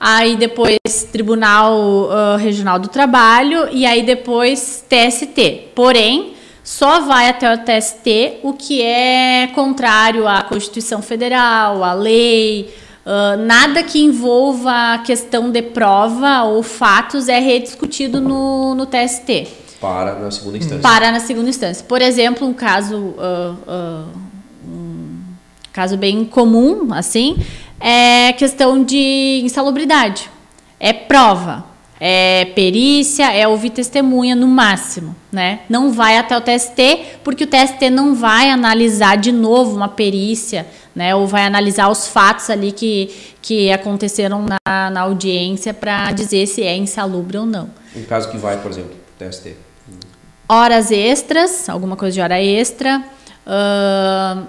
[0.00, 0.78] Aí depois
[1.12, 5.70] Tribunal ah, Regional do Trabalho e aí depois TST.
[5.74, 6.34] Porém,
[6.68, 12.74] só vai até o TST o que é contrário à Constituição Federal, à lei,
[13.06, 19.48] ah, nada que envolva a questão de prova ou fatos é rediscutido no, no TST
[19.80, 20.82] Para na segunda instância.
[20.82, 21.82] para na segunda instância.
[21.88, 24.04] Por exemplo, um caso, ah, ah,
[24.68, 25.20] um
[25.72, 27.38] caso bem comum, assim,
[27.80, 30.28] é questão de insalubridade.
[30.78, 31.64] É prova,
[32.00, 35.60] é perícia, é ouvir testemunha no máximo, né?
[35.68, 40.66] Não vai até o TST, porque o TST não vai analisar de novo uma perícia,
[40.94, 41.14] né?
[41.14, 43.10] Ou vai analisar os fatos ali que,
[43.42, 48.38] que aconteceram na, na audiência para dizer se é insalubre ou não Um caso que
[48.38, 49.56] vai, por exemplo, TST.
[50.48, 53.02] horas extras, alguma coisa de hora extra,
[53.44, 54.44] ahn,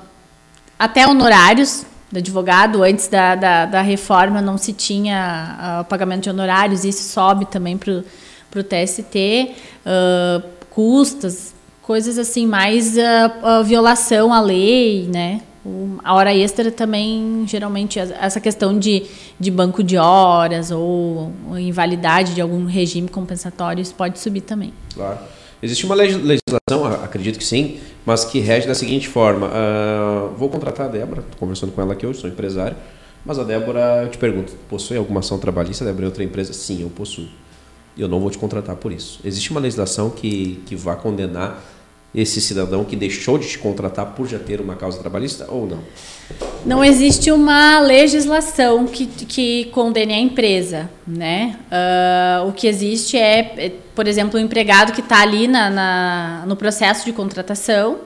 [0.78, 2.84] até honorários do advogado.
[2.84, 7.78] Antes da, da, da reforma não se tinha ah, pagamento de honorários, isso sobe também
[7.78, 7.94] para
[8.60, 9.56] o TST.
[9.86, 15.42] ah, custas, coisas assim, mais ah, violação à lei, né?
[16.04, 19.04] A hora extra também, geralmente, essa questão de,
[19.40, 24.74] de banco de horas ou, ou invalidade de algum regime compensatório, isso pode subir também.
[24.96, 25.20] Claro.
[25.62, 27.80] Existe uma legislação, acredito que sim,
[28.10, 31.94] mas que rege da seguinte forma: uh, vou contratar a Débora, estou conversando com ela
[31.94, 32.76] aqui hoje, sou empresário,
[33.24, 36.52] mas a Débora, eu te pergunto, possui alguma ação trabalhista, Débora, em outra empresa?
[36.52, 37.28] Sim, eu possuo.
[37.96, 39.20] Eu não vou te contratar por isso.
[39.24, 41.64] Existe uma legislação que, que vai condenar
[42.14, 45.80] esse cidadão que deixou de te contratar por já ter uma causa trabalhista ou não?
[46.66, 51.58] Não existe uma legislação que, que condene a empresa, né?
[51.72, 56.56] Uh, o que existe é, por exemplo, o empregado que está ali na, na, no
[56.56, 58.00] processo de contratação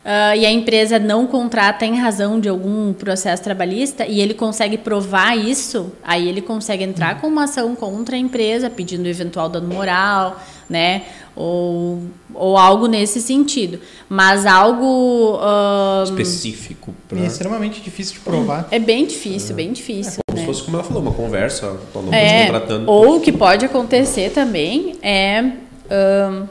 [0.00, 4.78] Uh, e a empresa não contrata em razão de algum processo trabalhista e ele consegue
[4.78, 9.68] provar isso, aí ele consegue entrar com uma ação contra a empresa pedindo eventual dano
[9.68, 10.40] moral,
[10.70, 11.02] né?
[11.40, 12.02] Ou,
[12.34, 13.80] ou algo nesse sentido.
[14.08, 15.36] Mas algo.
[15.36, 16.94] Uh, Específico.
[17.08, 17.18] Pra...
[17.18, 18.68] É extremamente difícil de provar.
[18.70, 19.54] É bem difícil, é.
[19.54, 20.20] bem difícil.
[20.20, 20.40] É como né?
[20.40, 21.78] se fosse, como ela falou, uma conversa.
[21.94, 22.90] Não é, contratando.
[22.90, 25.52] Ou o que pode acontecer também é.
[25.86, 26.48] Uh,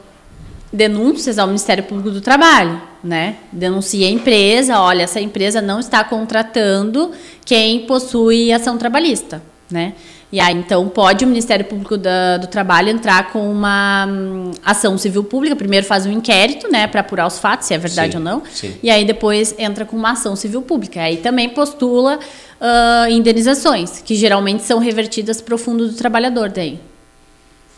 [0.72, 3.36] denúncias ao Ministério Público do Trabalho, né?
[3.50, 7.10] Denuncia a empresa, olha, essa empresa não está contratando
[7.44, 9.94] quem possui ação trabalhista, né?
[10.32, 14.96] E aí, então, pode o Ministério Público da, do Trabalho entrar com uma hum, ação
[14.96, 15.56] civil pública.
[15.56, 18.42] Primeiro faz um inquérito, né, para apurar os fatos, se é verdade sim, ou não.
[18.46, 18.74] Sim.
[18.80, 21.00] E aí depois entra com uma ação civil pública.
[21.00, 22.18] Aí também postula
[22.60, 26.78] uh, indenizações, que geralmente são revertidas para o fundo do trabalhador daí.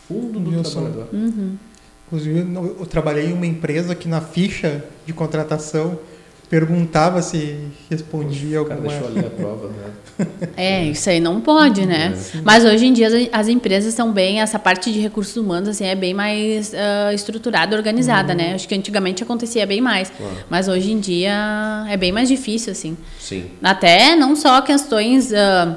[0.07, 1.09] Fundo do trabalhador.
[1.11, 1.57] Uhum.
[2.07, 2.47] Inclusive,
[2.79, 5.99] eu trabalhei em uma empresa que na ficha de contratação
[6.53, 7.57] perguntava se
[7.89, 8.81] respondia o alguma...
[8.81, 10.27] O cara deixou ali a prova, né?
[10.55, 12.13] É, isso aí não pode, né?
[12.15, 12.41] É.
[12.45, 15.95] Mas hoje em dia as empresas são bem, essa parte de recursos humanos assim é
[15.95, 18.39] bem mais uh, estruturada, organizada, uhum.
[18.39, 18.55] né?
[18.55, 20.37] Acho que antigamente acontecia bem mais, claro.
[20.51, 22.99] mas hoje em dia é bem mais difícil, assim.
[23.19, 23.47] Sim.
[23.63, 25.75] Até não só questões uh,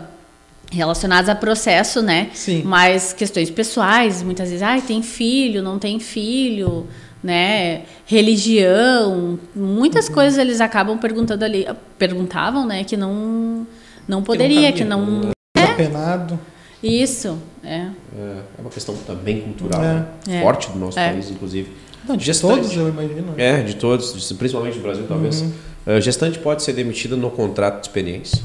[0.70, 2.32] relacionadas a processo, né?
[2.34, 2.64] Sim.
[2.66, 6.86] Mas questões pessoais, muitas vezes, ai, tem filho, não tem filho,
[7.26, 7.82] né?
[8.06, 10.14] Religião, muitas uhum.
[10.14, 11.66] coisas eles acabam perguntando ali,
[11.98, 13.66] perguntavam, né, que não
[14.08, 15.12] não poderia, que não, que
[15.58, 16.40] não é penado.
[16.84, 17.88] Isso, é.
[18.16, 18.38] é.
[18.60, 20.06] É uma questão também cultural, é.
[20.28, 20.42] Né?
[20.44, 21.10] forte do nosso é.
[21.10, 21.72] país, inclusive.
[22.08, 23.34] Não, de gestante, todos, eu imagino.
[23.38, 25.42] É, de todos, principalmente do Brasil, talvez.
[25.42, 25.52] Uhum.
[25.88, 28.40] Uh, gestante pode ser demitida no contrato de experiência.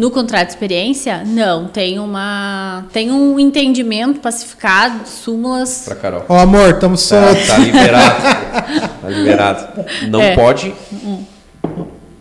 [0.00, 1.68] No contrato de experiência, não.
[1.68, 2.86] Tem uma.
[2.90, 5.82] Tem um entendimento pacificado, súmulas.
[5.84, 6.24] Pra Carol.
[6.26, 7.46] Ó, oh, amor, estamos soltos.
[7.46, 8.22] Tá, tá liberado.
[9.02, 9.84] tá liberado.
[10.08, 10.34] Não é.
[10.34, 10.72] pode.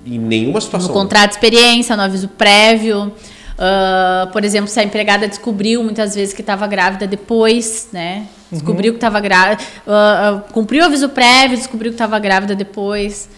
[0.05, 0.89] Em nenhuma situação.
[0.89, 3.13] No contrato de experiência, no aviso prévio.
[3.55, 8.25] Uh, por exemplo, se a empregada descobriu muitas vezes que estava grávida depois, né?
[8.51, 8.99] Descobriu uhum.
[8.99, 9.63] que estava grávida.
[9.87, 13.29] Uh, uh, cumpriu o aviso prévio, descobriu que estava grávida depois.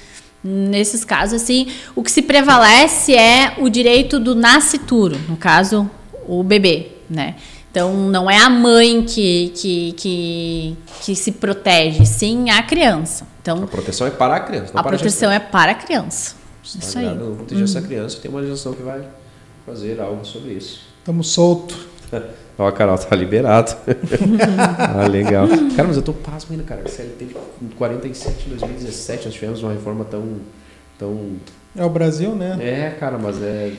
[0.43, 5.89] Nesses casos, assim, o que se prevalece é o direito do nascituro, no caso,
[6.27, 7.35] o bebê, né?
[7.69, 13.25] Então, não é a mãe que, que, que, que se protege, sim a criança.
[13.41, 16.35] Então, a proteção é para a criança, a proteção a é para a criança.
[16.63, 17.05] Isso aí.
[17.05, 19.07] Não proteger essa criança, tem uma legislação que vai
[19.65, 20.81] fazer algo sobre isso.
[20.99, 21.77] Estamos soltos.
[22.57, 23.75] Ó, a Carol tá liberado.
[24.77, 25.47] ah, legal.
[25.75, 26.87] Cara, mas eu tô pasmo ainda, cara.
[26.87, 30.23] CLT de 47 em 2017, nós tivemos uma reforma tão.
[30.97, 31.35] tão...
[31.75, 32.57] É o Brasil, né?
[32.59, 33.71] É, cara, mas é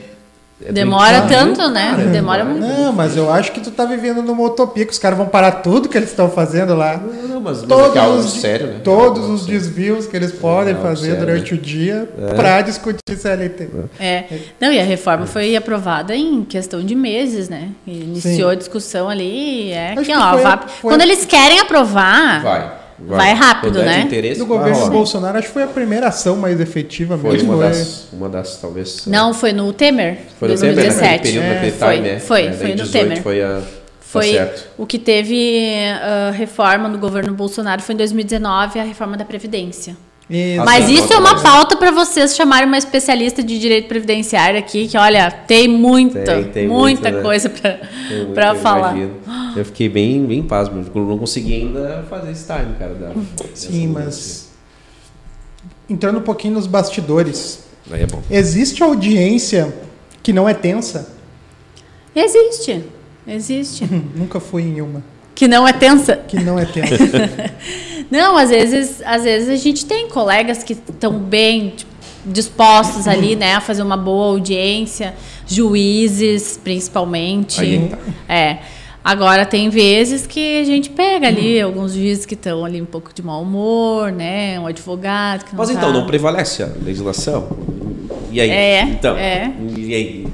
[0.65, 1.91] é Demora tanto, né?
[1.91, 2.65] Cara, Demora muito.
[2.65, 5.51] Não, mas eu acho que tu tá vivendo numa utopia, que os caras vão parar
[5.51, 7.01] tudo que eles estão fazendo lá.
[7.43, 8.81] Não, não mas, todos mas é os, sério, né?
[8.83, 11.59] Todos os desvios que eles podem é fazer sério, durante né?
[11.59, 12.33] o dia é.
[12.33, 13.69] para discutir CLT.
[13.99, 14.23] É.
[14.59, 17.69] Não, e a reforma foi aprovada em questão de meses, né?
[17.85, 18.55] Iniciou Sim.
[18.55, 19.71] a discussão ali.
[19.71, 20.41] É que, ó, foi,
[20.81, 20.91] foi...
[20.91, 22.41] Quando eles querem aprovar.
[22.41, 24.07] Vai Vai, vai rápido, né?
[24.37, 27.53] No governo Bolsonaro, acho que foi a primeira ação mais efetiva foi mesmo.
[27.53, 27.69] Uma é.
[27.69, 29.05] das, uma das, talvez.
[29.07, 30.19] Não, foi no Temer.
[30.39, 31.23] Foi no 2017.
[31.23, 32.19] Temer, período é, foi, time, né?
[32.19, 33.21] Foi, é, foi no Temer.
[33.21, 33.61] Foi a.
[34.13, 39.17] Foi tá o que teve uh, reforma no governo Bolsonaro foi em 2019 a reforma
[39.17, 39.97] da Previdência.
[40.29, 40.63] Isso.
[40.63, 44.97] Mas isso é uma pauta para vocês chamarem uma especialista de direito previdenciário aqui, que
[44.97, 47.21] olha, tem muita, tem, tem muita muito, né?
[47.21, 47.51] coisa
[48.33, 48.95] para falar.
[48.95, 49.19] Imagino.
[49.55, 52.93] Eu fiquei bem, bem pasmo, não consegui ainda fazer esse time, cara.
[52.93, 53.11] Da,
[53.53, 54.49] Sim, mas
[55.89, 57.63] entrando um pouquinho nos bastidores.
[57.91, 58.21] Aí é bom.
[58.31, 59.73] Existe audiência
[60.23, 61.13] que não é tensa?
[62.15, 62.85] Existe,
[63.27, 63.85] existe.
[64.15, 65.03] Nunca fui em uma.
[65.35, 66.15] Que não é tensa?
[66.15, 66.95] Que não é tensa.
[68.11, 71.91] não, às vezes, às vezes a gente tem colegas que estão bem tipo,
[72.25, 75.13] dispostos ali, né, a fazer uma boa audiência,
[75.45, 77.59] juízes, principalmente.
[77.61, 77.97] Aí, tá.
[78.33, 78.57] É.
[79.03, 81.65] Agora tem vezes que a gente pega ali hum.
[81.65, 85.57] alguns juízes que estão ali um pouco de mau humor, né, um advogado que não
[85.57, 85.75] Mas tá...
[85.75, 87.49] então não prevalece a legislação.
[88.31, 88.49] E aí?
[88.49, 88.81] É.
[88.83, 89.17] Então.
[89.17, 89.51] É.
[89.75, 90.27] E aí?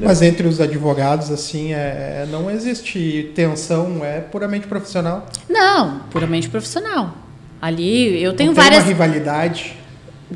[0.00, 5.26] Mas entre os advogados, assim, é, não existe tensão, é puramente profissional?
[5.48, 7.14] Não, puramente profissional.
[7.60, 8.82] Ali eu tenho Não tem várias.
[8.84, 9.76] uma rivalidade.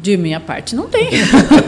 [0.01, 1.09] De minha parte, não tem.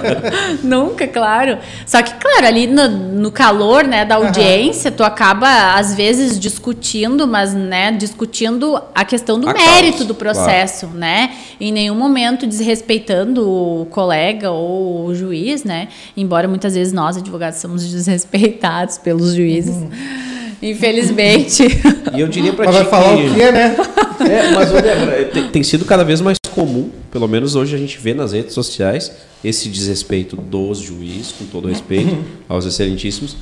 [0.62, 1.58] Nunca, claro.
[1.86, 7.26] Só que, claro, ali no, no calor né, da audiência, tu acaba, às vezes, discutindo,
[7.26, 11.32] mas né, discutindo a questão do A mérito causa, do processo, né?
[11.60, 15.88] Em nenhum momento desrespeitando o colega ou o juiz, né?
[16.16, 19.76] Embora muitas vezes nós, advogados, somos desrespeitados pelos juízes.
[20.62, 21.64] Infelizmente.
[22.14, 23.26] E eu diria pra Mas ti vai falar que...
[23.28, 23.76] o quê, né?
[24.18, 27.78] É, mas ô, Débora, tem, tem sido cada vez mais comum, pelo menos hoje a
[27.78, 29.12] gente vê nas redes sociais,
[29.44, 32.16] esse desrespeito dos juízes, com todo respeito
[32.48, 33.36] aos excelentíssimos,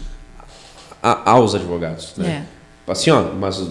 [1.02, 2.12] a- aos advogados.
[2.18, 2.44] Né?
[2.86, 3.62] Assim, ó, mas,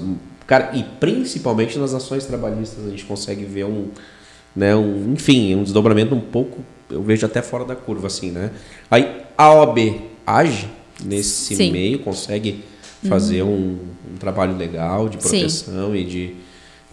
[0.48, 3.90] cara, e principalmente nas ações trabalhistas a gente consegue ver um,
[4.56, 8.50] né, um, enfim, um desdobramento um pouco, eu vejo até fora da curva, assim, né?
[8.90, 9.78] Aí a OAB
[10.26, 10.68] age
[11.04, 11.72] nesse Sim.
[11.72, 12.64] meio, consegue
[13.08, 13.78] fazer um,
[14.14, 15.30] um trabalho legal de Sim.
[15.30, 16.36] proteção e de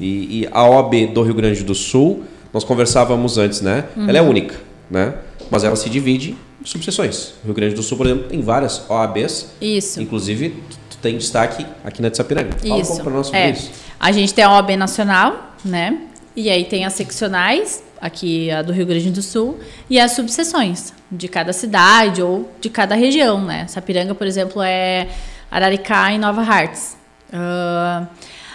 [0.01, 3.85] e, e a OAB do Rio Grande do Sul, nós conversávamos antes, né?
[3.97, 4.57] Ela é única,
[4.91, 5.15] né?
[5.51, 7.35] Mas ela se divide em subseções.
[7.45, 10.01] Rio Grande do Sul, por exemplo, tem várias OABs, Isso.
[10.01, 10.55] inclusive
[11.01, 12.53] tem destaque aqui na de Sapiranga.
[12.59, 12.89] Fala um Isso.
[12.91, 13.51] pouco para nós sobre é.
[13.51, 13.71] isso.
[13.99, 15.99] A gente tem a OAB nacional, né?
[16.35, 19.59] E aí tem as seccionais, aqui a do Rio Grande do Sul,
[19.91, 23.67] e as subseções de cada cidade ou de cada região, né?
[23.67, 25.09] Sapiranga, por exemplo, é
[25.53, 26.97] Araricá e Nova Hartz.
[27.31, 28.07] Ah,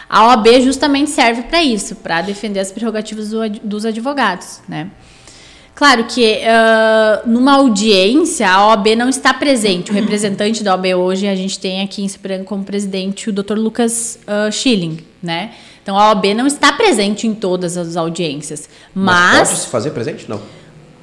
[0.09, 4.89] a OAB justamente serve para isso, para defender as prerrogativas do dos advogados, né?
[5.75, 9.91] Claro que ah, numa audiência a OAB não está presente.
[9.91, 13.53] O representante da OAB hoje a gente tem aqui em Sapiranga como presidente o Dr.
[13.53, 15.51] Lucas ah, Schilling, né?
[15.83, 19.91] Então a OAB não está presente em todas as audiências, Mas mas, pode se fazer
[19.91, 20.27] presente?
[20.27, 20.41] Não.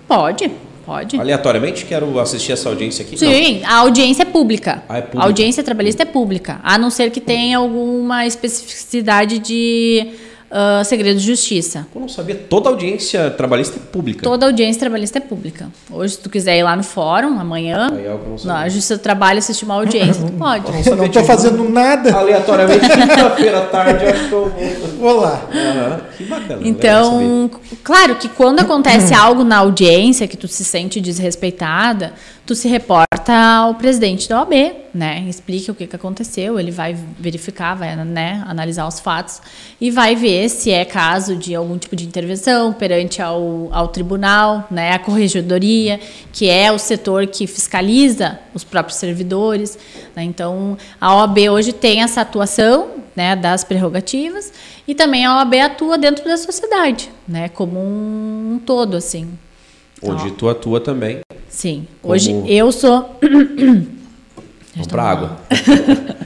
[0.09, 0.51] pode,
[0.85, 1.19] pode.
[1.19, 3.17] Aleatoriamente, quero assistir essa audiência aqui?
[3.19, 4.83] Sim, a audiência é pública.
[4.89, 5.23] Ah, é pública.
[5.23, 10.13] A audiência trabalhista é pública, a não ser que tenha alguma especificidade de
[10.57, 11.85] ah, segredo de justiça.
[11.93, 12.37] Eu não sabia.
[12.37, 14.23] Toda audiência trabalhista é pública.
[14.23, 15.69] Toda audiência trabalhista é pública.
[15.91, 19.01] Hoje, se tu quiser ir lá no fórum, amanhã, Aí é eu na Justiça do
[19.01, 20.65] Trabalho, assistir uma audiência, tu pode.
[20.97, 22.15] Não tô fazendo nada.
[22.15, 24.89] Aleatoriamente, quinta-feira à tarde, eu acho que eu vou.
[25.01, 25.43] Vou lá.
[25.53, 26.49] Aham, Que bacana.
[26.51, 26.69] saber.
[26.69, 27.51] Então,
[27.83, 32.13] claro que quando acontece algo na audiência que tu se sente desrespeitada,
[32.47, 35.25] tu se reporta ao presidente da OAB, né?
[35.29, 39.43] Explica o que, que aconteceu, ele vai verificar, vai né, analisar os fatos
[39.81, 44.67] e vai ver se é caso de algum tipo de intervenção perante ao, ao tribunal,
[44.71, 44.93] né?
[44.93, 45.99] A corregedoria,
[46.33, 49.77] que é o setor que fiscaliza os próprios servidores.
[50.15, 50.23] né?
[50.23, 54.53] Então, a OAB hoje tem essa atuação né, das prerrogativas
[54.87, 59.29] e também a OAB atua dentro da sociedade, né, como um, todo, assim.
[60.03, 61.21] Onde tu atua também.
[61.49, 61.87] Sim.
[62.03, 63.19] Como- Hoje eu sou.
[64.75, 65.39] Vamos pra água.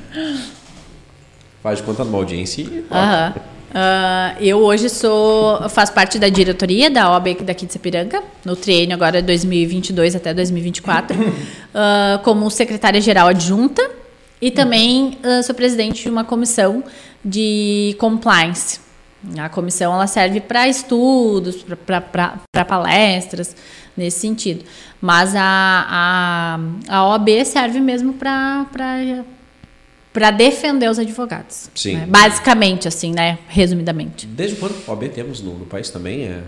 [1.63, 2.87] Faz de conta numa audiência e...
[2.91, 3.35] Aham.
[3.75, 8.95] Ah, eu hoje sou faço parte da diretoria da OAB daqui de Sapiranga, no triênio
[8.95, 11.17] agora 2022 até 2024,
[11.75, 13.91] ah, como secretária-geral adjunta
[14.41, 16.83] e também ah, sou presidente de uma comissão
[17.23, 18.81] de compliance.
[19.39, 23.55] A comissão ela serve para estudos, para palestras,
[23.99, 24.65] nesse sentido.
[25.01, 25.43] Mas a,
[26.89, 28.67] a, a OAB serve mesmo para
[30.11, 31.71] para defender os advogados.
[31.75, 31.97] Sim.
[31.97, 32.07] né?
[32.09, 33.39] Basicamente, assim, né?
[33.47, 34.27] Resumidamente.
[34.27, 36.23] Desde quando OAB temos no, no país também?
[36.25, 36.41] É...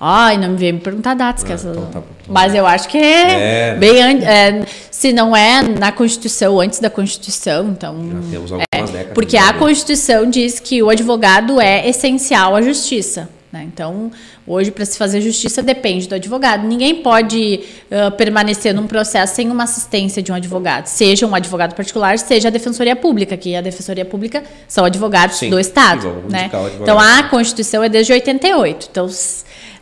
[0.00, 1.68] Ai, não me veio me perguntar datas, Ah, essa...
[1.68, 2.06] então tá bom.
[2.28, 3.74] Mas eu acho que é, É.
[3.74, 4.24] bem antes.
[4.24, 7.96] é, se não é na Constituição, antes da Constituição, então.
[8.22, 9.12] Já temos algumas décadas.
[9.14, 9.58] Porque a OAB.
[9.58, 13.28] Constituição diz que o advogado é essencial à justiça.
[13.52, 13.64] né?
[13.70, 14.10] Então,
[14.48, 16.66] hoje, para se fazer justiça, depende do advogado.
[16.66, 21.74] Ninguém pode ah, permanecer num processo sem uma assistência de um advogado, seja um advogado
[21.74, 26.24] particular, seja a Defensoria Pública, que a Defensoria Pública são advogados Sim, do Estado.
[26.28, 26.50] né?
[26.80, 28.88] Então, a Constituição é desde 88.
[28.90, 29.08] Então,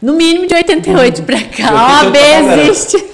[0.02, 3.04] no mínimo de 88 para cá, a OAB 88 pra cá, existe.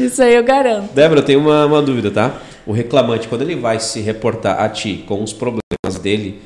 [0.02, 0.92] Isso aí eu garanto.
[0.92, 2.40] Débora, eu tenho uma, uma dúvida, tá?
[2.66, 6.40] O reclamante, quando ele vai se reportar a ti com os problemas dele,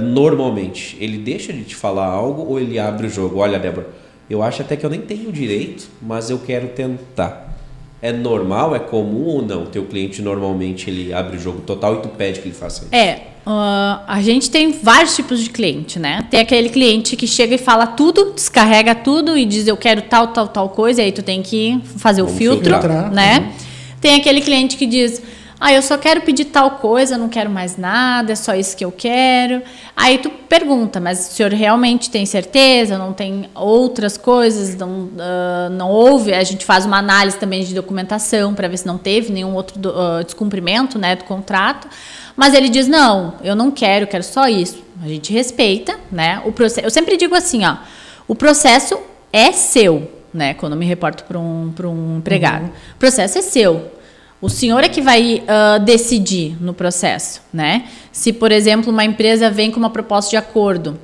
[0.00, 3.38] normalmente, ele deixa de te falar algo ou ele abre o jogo?
[3.38, 3.88] Olha, Débora,
[4.30, 7.52] eu acho até que eu nem tenho direito, mas eu quero tentar.
[8.00, 9.66] É normal, é comum ou não?
[9.66, 12.94] Teu cliente normalmente ele abre o jogo total e tu pede que ele faça isso?
[12.94, 16.26] É, ah, a gente tem vários tipos de cliente, né?
[16.30, 20.28] Tem aquele cliente que chega e fala tudo, descarrega tudo e diz eu quero tal,
[20.28, 23.12] tal, tal coisa, e aí tu tem que fazer o Vamos filtro, filtrar.
[23.12, 23.52] né?
[24.00, 25.22] Tem aquele cliente que diz
[25.64, 28.84] Ah, eu só quero pedir tal coisa, não quero mais nada, é só isso que
[28.84, 29.62] eu quero.
[29.96, 32.98] Aí tu pergunta, mas o senhor realmente tem certeza?
[32.98, 34.74] Não tem outras coisas?
[34.74, 36.34] Não, uh, não houve?
[36.34, 39.78] A gente faz uma análise também de documentação para ver se não teve nenhum outro
[39.78, 41.86] do, uh, descumprimento né, do contrato.
[42.34, 44.82] Mas ele diz: não, eu não quero, quero só isso.
[45.00, 46.42] A gente respeita, né?
[46.44, 46.84] O processo.
[46.84, 47.76] Eu sempre digo assim, ó,
[48.26, 48.98] o processo
[49.32, 50.54] é seu, né?
[50.54, 52.64] Quando eu me reporto para um, um empregado.
[52.64, 52.70] Uhum.
[52.96, 54.01] O processo é seu.
[54.42, 57.84] O senhor é que vai uh, decidir no processo, né?
[58.10, 60.98] Se, por exemplo, uma empresa vem com uma proposta de acordo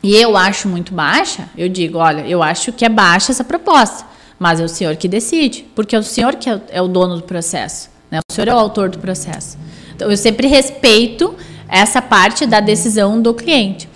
[0.00, 4.06] e eu acho muito baixa, eu digo, olha, eu acho que é baixa essa proposta,
[4.38, 7.16] mas é o senhor que decide, porque é o senhor que é, é o dono
[7.16, 8.20] do processo, né?
[8.30, 9.58] O senhor é o autor do processo.
[9.92, 11.34] Então, eu sempre respeito
[11.68, 13.88] essa parte da decisão do cliente.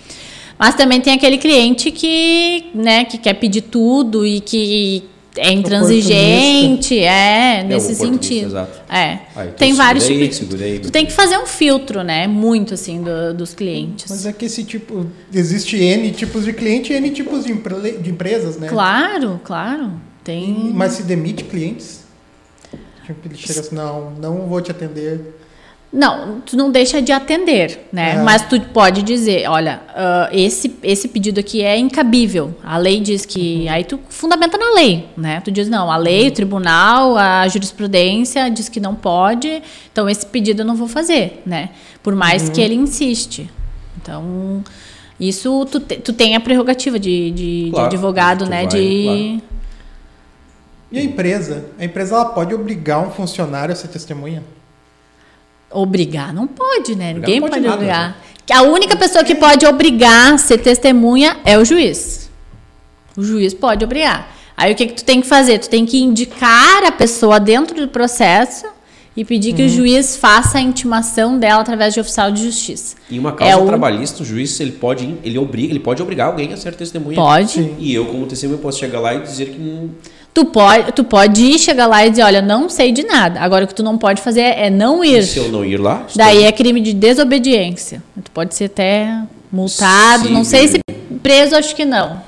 [0.59, 5.03] Mas também tem aquele cliente que, né, que quer pedir tudo e que
[5.37, 8.47] é intransigente, é, nesse é sentido.
[8.47, 8.81] Exato.
[8.89, 9.19] É.
[9.35, 10.39] Aí, tem vários tipos.
[10.39, 12.27] Tu tem que fazer um filtro, né?
[12.27, 14.05] Muito assim do, dos clientes.
[14.09, 18.09] Mas é que esse tipo existe N tipos de cliente e N tipos de, de
[18.09, 18.67] empresas, né?
[18.67, 19.91] Claro, claro.
[20.23, 20.69] Tem.
[20.69, 22.01] E, mas se demite clientes?
[23.05, 25.36] Tipo, ele chega assim, não, não vou te atender.
[25.91, 28.15] Não, tu não deixa de atender, né?
[28.15, 28.21] É.
[28.21, 32.53] Mas tu pode dizer, olha, uh, esse, esse pedido aqui é incabível.
[32.61, 33.63] A lei diz que.
[33.63, 33.71] Uhum.
[33.71, 35.39] Aí tu fundamenta na lei, né?
[35.39, 36.27] Tu diz, não, a lei, uhum.
[36.27, 39.61] o tribunal, a jurisprudência diz que não pode,
[39.91, 41.69] então esse pedido eu não vou fazer, né?
[42.03, 42.53] Por mais uhum.
[42.53, 43.49] que ele insiste.
[44.01, 44.63] Então,
[45.17, 48.63] isso tu, te, tu tem a prerrogativa de, de, claro, de advogado, né?
[48.63, 49.03] Vai, de.
[49.03, 49.41] Claro.
[50.91, 51.65] E a empresa?
[51.79, 54.43] A empresa ela pode obrigar um funcionário a ser testemunha?
[55.71, 57.11] Obrigar não pode, né?
[57.11, 58.09] Obrigar Ninguém pode, pode nada, obrigar.
[58.09, 58.15] Né?
[58.53, 62.29] A única pessoa que pode obrigar a ser testemunha é o juiz.
[63.15, 64.35] O juiz pode obrigar.
[64.55, 65.59] Aí o que, que tu tem que fazer?
[65.59, 68.65] Tu tem que indicar a pessoa dentro do processo
[69.17, 69.67] e pedir que uhum.
[69.67, 72.95] o juiz faça a intimação dela através de oficial de justiça.
[73.09, 74.21] E uma causa é trabalhista, o...
[74.21, 77.15] o juiz ele pode, ele obriga, ele pode obrigar alguém a ser testemunha.
[77.15, 77.51] Pode.
[77.51, 77.75] Sim.
[77.79, 79.89] E eu, como testemunha, posso chegar lá e dizer que não
[80.37, 83.39] Tu pode, tu pode ir, chegar lá e dizer, olha, não sei de nada.
[83.39, 85.17] Agora o que tu não pode fazer é não ir.
[85.17, 86.05] E se eu não ir lá?
[86.15, 88.03] Daí é crime de desobediência.
[88.23, 90.79] Tu pode ser até multado, sim, não sei se
[91.23, 92.21] preso, acho que não.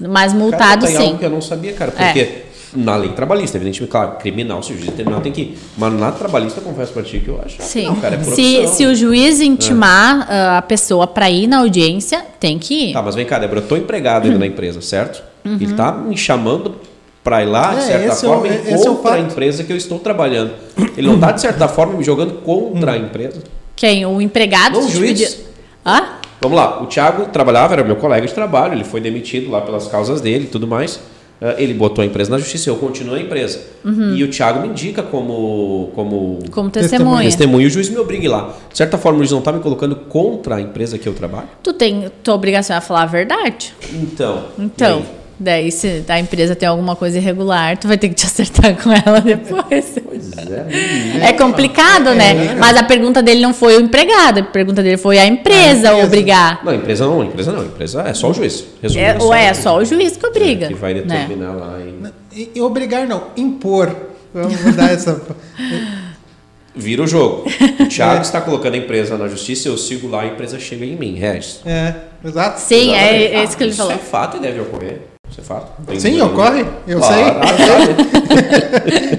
[0.00, 1.04] Mas multado cara, sim.
[1.08, 2.44] algo que eu não sabia, cara, porque é.
[2.74, 5.58] na lei trabalhista, evidentemente, claro, criminal, se o juiz determinar tem que ir.
[5.76, 7.56] Mas na trabalhista, confesso para ti que eu acho.
[7.60, 7.88] Sim.
[7.88, 10.32] Não, cara, é se, se o juiz intimar é.
[10.32, 12.92] uh, a pessoa para ir na audiência, tem que ir.
[12.94, 15.22] Tá, mas vem cá, Débora, eu tô empregado ainda na empresa, certo?
[15.44, 15.58] Uhum.
[15.60, 16.76] Ele tá me chamando
[17.24, 19.76] para ir lá, de é, certa forma, é, é contra é a empresa que eu
[19.76, 20.52] estou trabalhando.
[20.94, 23.42] Ele não está, de certa forma, me jogando contra a empresa.
[23.74, 24.04] Quem?
[24.04, 24.78] O empregado?
[24.78, 25.42] Não, o juiz.
[25.82, 26.18] Ah?
[26.40, 29.86] Vamos lá, o Thiago trabalhava, era meu colega de trabalho, ele foi demitido lá pelas
[29.88, 30.96] causas dele e tudo mais.
[31.40, 33.60] Uh, ele botou a empresa na justiça, eu continuo a empresa.
[33.82, 34.14] Uhum.
[34.14, 37.24] E o Thiago me indica como como, como testemunha.
[37.24, 37.64] testemunha.
[37.64, 38.54] E o juiz me obriga lá.
[38.70, 41.48] De certa forma, o juiz não está me colocando contra a empresa que eu trabalho?
[41.62, 43.74] Tu tem tua obrigação a falar a verdade.
[43.92, 44.44] Então.
[44.58, 45.02] Então.
[45.38, 48.92] Daí, se a empresa tem alguma coisa irregular, tu vai ter que te acertar com
[48.92, 49.98] ela depois.
[50.04, 50.64] Pois é.
[51.28, 52.52] É complicado, né?
[52.52, 52.54] É.
[52.54, 55.92] Mas a pergunta dele não foi o empregado, a pergunta dele foi a empresa, a
[55.92, 56.06] empresa.
[56.06, 56.60] obrigar.
[56.64, 58.64] Não, a empresa não, a empresa não, a empresa é só o juiz.
[58.80, 60.66] Resumindo, é, ou é, é só o juiz que obriga.
[60.66, 61.60] É, que vai determinar né?
[61.60, 61.78] lá.
[61.80, 62.50] E...
[62.54, 63.94] E, obrigar não, impor.
[64.32, 65.22] Vamos mudar essa.
[66.74, 67.48] Vira o jogo.
[67.78, 68.22] O Thiago é.
[68.22, 71.60] está colocando a empresa na justiça, eu sigo lá, a empresa chega em mim, Regis.
[71.64, 72.60] É, exato.
[72.60, 73.92] Sim, é, é isso que ele falou.
[73.92, 75.13] Isso é fato e deve ocorrer.
[75.34, 75.82] Isso é fato.
[75.84, 76.64] Tem Sim, ocorre.
[76.86, 77.14] Eu claro.
[77.14, 77.24] sei.
[77.24, 77.46] Ah,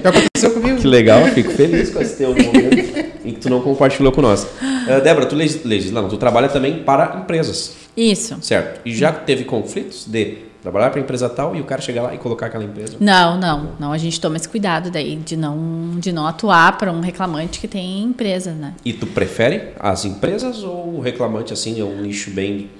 [0.02, 0.80] Já aconteceu comigo.
[0.80, 4.44] Que legal, fico feliz com esse teu momento em que tu não compartilhou com nós.
[4.44, 7.76] Uh, Débora, tu legisla, não, tu trabalha também para empresas.
[7.94, 8.38] Isso.
[8.40, 8.80] Certo.
[8.86, 12.18] E já teve conflitos de trabalhar para empresa tal e o cara chegar lá e
[12.18, 12.96] colocar aquela empresa?
[12.98, 13.92] Não, não, não.
[13.92, 17.68] A gente toma esse cuidado daí de não, de não atuar para um reclamante que
[17.68, 18.72] tem empresa, né?
[18.86, 22.70] E tu prefere as empresas ou o reclamante assim é um nicho bem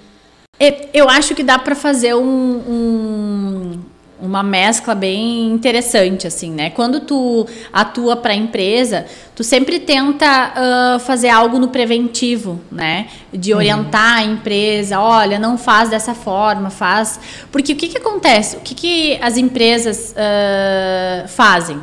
[0.93, 3.81] eu acho que dá para fazer um, um,
[4.21, 6.71] uma mescla bem interessante, assim, né?
[6.71, 10.53] Quando tu atua para a empresa, tu sempre tenta
[10.97, 13.09] uh, fazer algo no preventivo, né?
[13.33, 13.59] De uhum.
[13.59, 17.21] orientar a empresa, olha, não faz dessa forma, faz...
[17.53, 18.57] Porque o que, que acontece?
[18.57, 21.79] O que, que as empresas uh, fazem?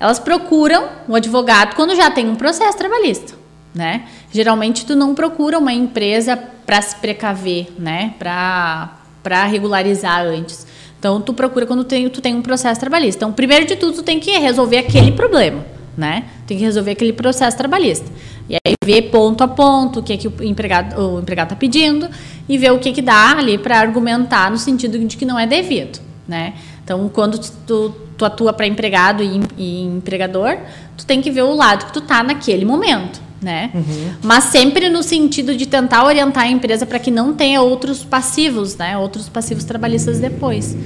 [0.00, 3.34] Elas procuram o advogado quando já tem um processo trabalhista,
[3.74, 4.04] né?
[4.32, 8.14] Geralmente tu não procura uma empresa para se precaver, né?
[8.18, 10.66] Para regularizar antes.
[10.98, 13.24] Então tu procura quando tem, tu tem um processo trabalhista.
[13.24, 15.64] Então, primeiro de tudo, tu tem que resolver aquele problema,
[15.96, 16.24] né?
[16.46, 18.10] Tem que resolver aquele processo trabalhista.
[18.48, 21.56] E aí ver ponto a ponto o que, é que o empregado o empregado está
[21.56, 22.08] pedindo
[22.48, 25.46] e ver o que, que dá ali para argumentar no sentido de que não é
[25.46, 26.54] devido, né?
[26.82, 30.58] Então, quando tu tu atua para empregado e, e, empregador,
[30.96, 33.70] tu tem que ver o lado que tu tá naquele momento, né?
[33.74, 34.12] Uhum.
[34.22, 38.76] Mas sempre no sentido de tentar orientar a empresa para que não tenha outros passivos,
[38.76, 38.96] né?
[38.98, 40.76] Outros passivos trabalhistas depois.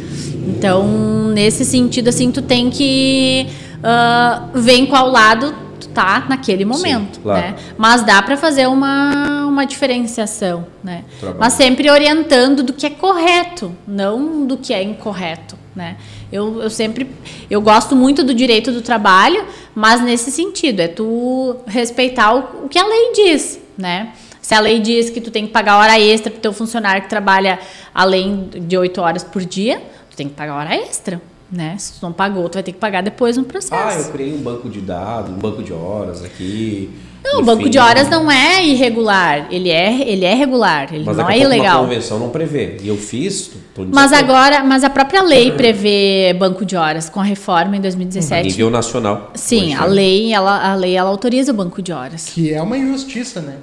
[0.47, 3.47] Então, nesse sentido, assim, tu tem que
[3.79, 7.41] uh, ver em qual lado tu tá naquele momento, Sim, claro.
[7.41, 7.55] né?
[7.77, 11.05] Mas dá para fazer uma, uma diferenciação, né?
[11.19, 11.41] Trabalho.
[11.41, 15.97] Mas sempre orientando do que é correto, não do que é incorreto, né?
[16.33, 17.07] Eu, eu sempre
[17.51, 22.69] eu gosto muito do direito do trabalho, mas nesse sentido é tu respeitar o, o
[22.69, 24.15] que a lei diz, né?
[24.41, 27.03] Se a lei diz que tu tem que pagar hora extra para o teu funcionário
[27.03, 27.61] que trabalha
[27.95, 29.81] além de oito horas por dia,
[30.11, 31.21] tu tem que pagar hora extra.
[31.53, 31.77] Né?
[31.79, 33.75] Se tu não pagou, tu vai ter que pagar depois no processo.
[33.75, 36.91] Ah, eu criei um banco de dados, um banco de horas aqui.
[37.23, 41.17] Não, o banco de horas não é irregular, ele é, ele é regular, ele mas
[41.17, 41.83] não é ilegal.
[41.83, 42.79] A convenção não prevê.
[42.83, 43.51] E eu fiz.
[43.93, 48.41] Mas agora, mas a própria lei prevê banco de horas com a reforma em 2017.
[48.41, 49.31] A nível nacional.
[49.35, 52.31] Sim, a lei, ela, a lei ela autoriza o banco de horas.
[52.31, 53.59] Que é uma injustiça, né?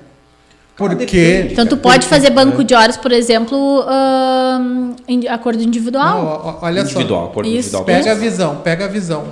[0.79, 1.49] Porque.
[1.51, 4.95] Então, tu pode fazer banco de horas, por exemplo, uh,
[5.29, 6.23] acordo individual.
[6.23, 7.31] Não, olha individual, só.
[7.31, 7.75] Acordo Isso.
[7.75, 7.83] individual.
[7.83, 9.27] Pega a visão, pega a visão.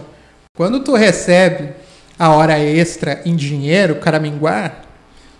[0.58, 1.70] Quando tu recebe
[2.20, 4.74] a hora extra em dinheiro, caraminguá,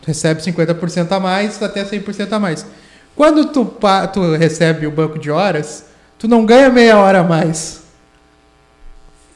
[0.02, 2.66] tu recebe 50% a mais, até 100% a mais.
[3.14, 3.66] Quando tu,
[4.14, 5.88] tu recebe o banco de horas,
[6.18, 7.82] tu não ganha meia hora a mais.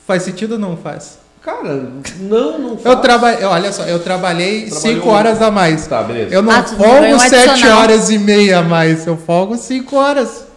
[0.08, 1.21] Faz sentido ou não faz?
[1.42, 1.90] Cara,
[2.20, 2.96] não, não faz.
[2.96, 5.88] Eu trabalhei, olha só, eu trabalhei 5 horas a mais.
[5.88, 6.34] Tá, beleza.
[6.34, 10.52] Eu não ah, folgo 7 horas e meia a mais, eu folgo 5 horas.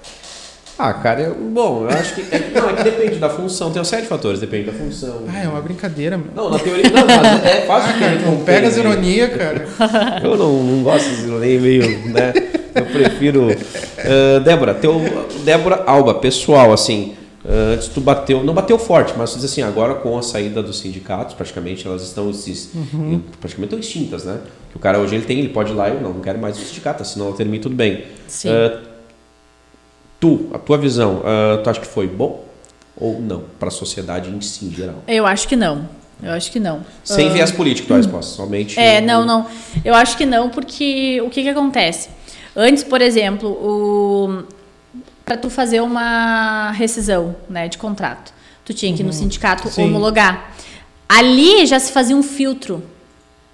[0.76, 2.22] Ah, cara, eu, bom, eu acho que.
[2.34, 3.70] É, não, é que depende da função.
[3.70, 5.22] Tem sete fatores, depende da função.
[5.32, 6.26] Ah, é uma brincadeira, meu.
[6.34, 6.90] Não, na teoria.
[6.90, 9.68] Não, mas é fácil ah, cara, não pega as ironias, cara.
[10.22, 12.32] Eu não, não gosto das ironias meio, né?
[12.74, 13.52] Eu prefiro.
[13.52, 15.00] Uh, Débora, teu.
[15.44, 17.14] Débora Alba, pessoal, assim.
[17.44, 20.78] Uh, antes tu bateu, não bateu forte, mas diz assim, agora com a saída dos
[20.78, 23.20] sindicatos, praticamente elas estão uhum.
[23.38, 24.40] praticamente estão extintas, né?
[24.70, 26.38] Que o cara hoje ele tem, ele pode ir lá e eu não, não quero
[26.38, 28.04] mais o sindicato, senão eu termino tudo bem.
[28.26, 28.48] Sim.
[28.48, 28.94] Uh,
[30.24, 32.42] Tu, a tua visão, uh, tu acha que foi bom
[32.96, 35.02] ou não para a sociedade em si, em geral?
[35.06, 35.86] Eu acho que não.
[36.22, 36.80] Eu acho que não.
[37.04, 38.80] Sem uh, viés político, tua resposta, somente.
[38.80, 39.46] É, não, não.
[39.84, 42.08] Eu acho que não, porque o que, que acontece?
[42.56, 44.44] Antes, por exemplo, o
[45.24, 48.32] para tu fazer uma rescisão, né, de contrato,
[48.64, 49.16] tu tinha que ir no uhum.
[49.16, 49.84] sindicato Sim.
[49.84, 50.52] homologar.
[51.08, 52.82] Ali já se fazia um filtro,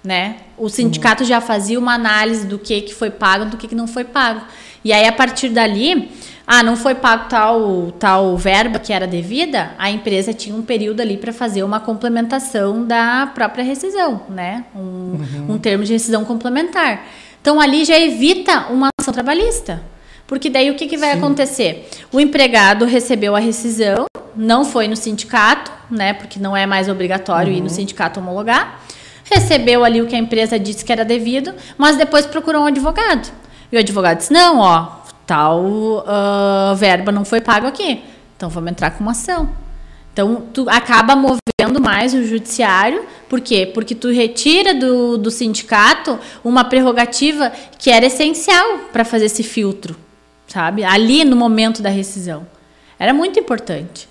[0.03, 0.37] né?
[0.57, 1.29] O sindicato uhum.
[1.29, 4.41] já fazia uma análise do que que foi pago, do que que não foi pago.
[4.83, 6.09] E aí a partir dali,
[6.47, 11.01] ah, não foi pago tal, tal verba que era devida, a empresa tinha um período
[11.01, 14.65] ali para fazer uma complementação da própria rescisão, né?
[14.75, 15.45] Um, uhum.
[15.49, 17.05] um termo de rescisão complementar.
[17.41, 19.81] Então ali já evita uma ação trabalhista.
[20.31, 21.17] Porque daí o que, que vai Sim.
[21.17, 21.89] acontecer?
[22.09, 26.13] O empregado recebeu a rescisão, não foi no sindicato, né?
[26.13, 27.57] Porque não é mais obrigatório uhum.
[27.57, 27.75] ir no uhum.
[27.75, 28.79] sindicato homologar.
[29.25, 33.29] Recebeu ali o que a empresa disse que era devido, mas depois procurou um advogado.
[33.69, 38.01] E o advogado disse: não, ó, tal uh, verba não foi pago aqui.
[38.37, 39.49] Então vamos entrar com uma ação.
[40.13, 43.69] Então tu acaba movendo mais o judiciário, por quê?
[43.73, 49.93] Porque tu retira do, do sindicato uma prerrogativa que era essencial para fazer esse filtro,
[50.51, 50.83] sabe?
[50.83, 52.45] Ali no momento da rescisão.
[52.99, 54.07] Era muito importante.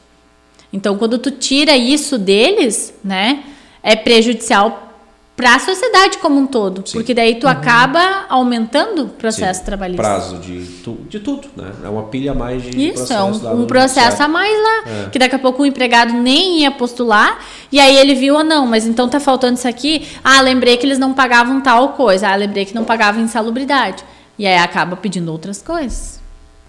[0.72, 3.44] Então quando tu tira isso deles, né,
[3.82, 4.88] é prejudicial
[5.36, 6.86] para a sociedade como um todo.
[6.86, 6.98] Sim.
[6.98, 7.52] Porque daí tu uhum.
[7.52, 9.66] acaba aumentando o processo Sim.
[9.66, 10.02] trabalhista.
[10.02, 11.72] Prazo de, tu, de tudo, né?
[11.82, 14.92] É uma pilha a mais de Isso, é um, um processo a mais lá.
[15.06, 15.08] É.
[15.08, 17.38] Que daqui a pouco o empregado nem ia postular.
[17.72, 20.06] E aí ele viu, ou ah, não, mas então tá faltando isso aqui.
[20.22, 22.28] Ah, lembrei que eles não pagavam tal coisa.
[22.28, 24.04] Ah, lembrei que não pagavam insalubridade.
[24.38, 26.19] E aí acaba pedindo outras coisas.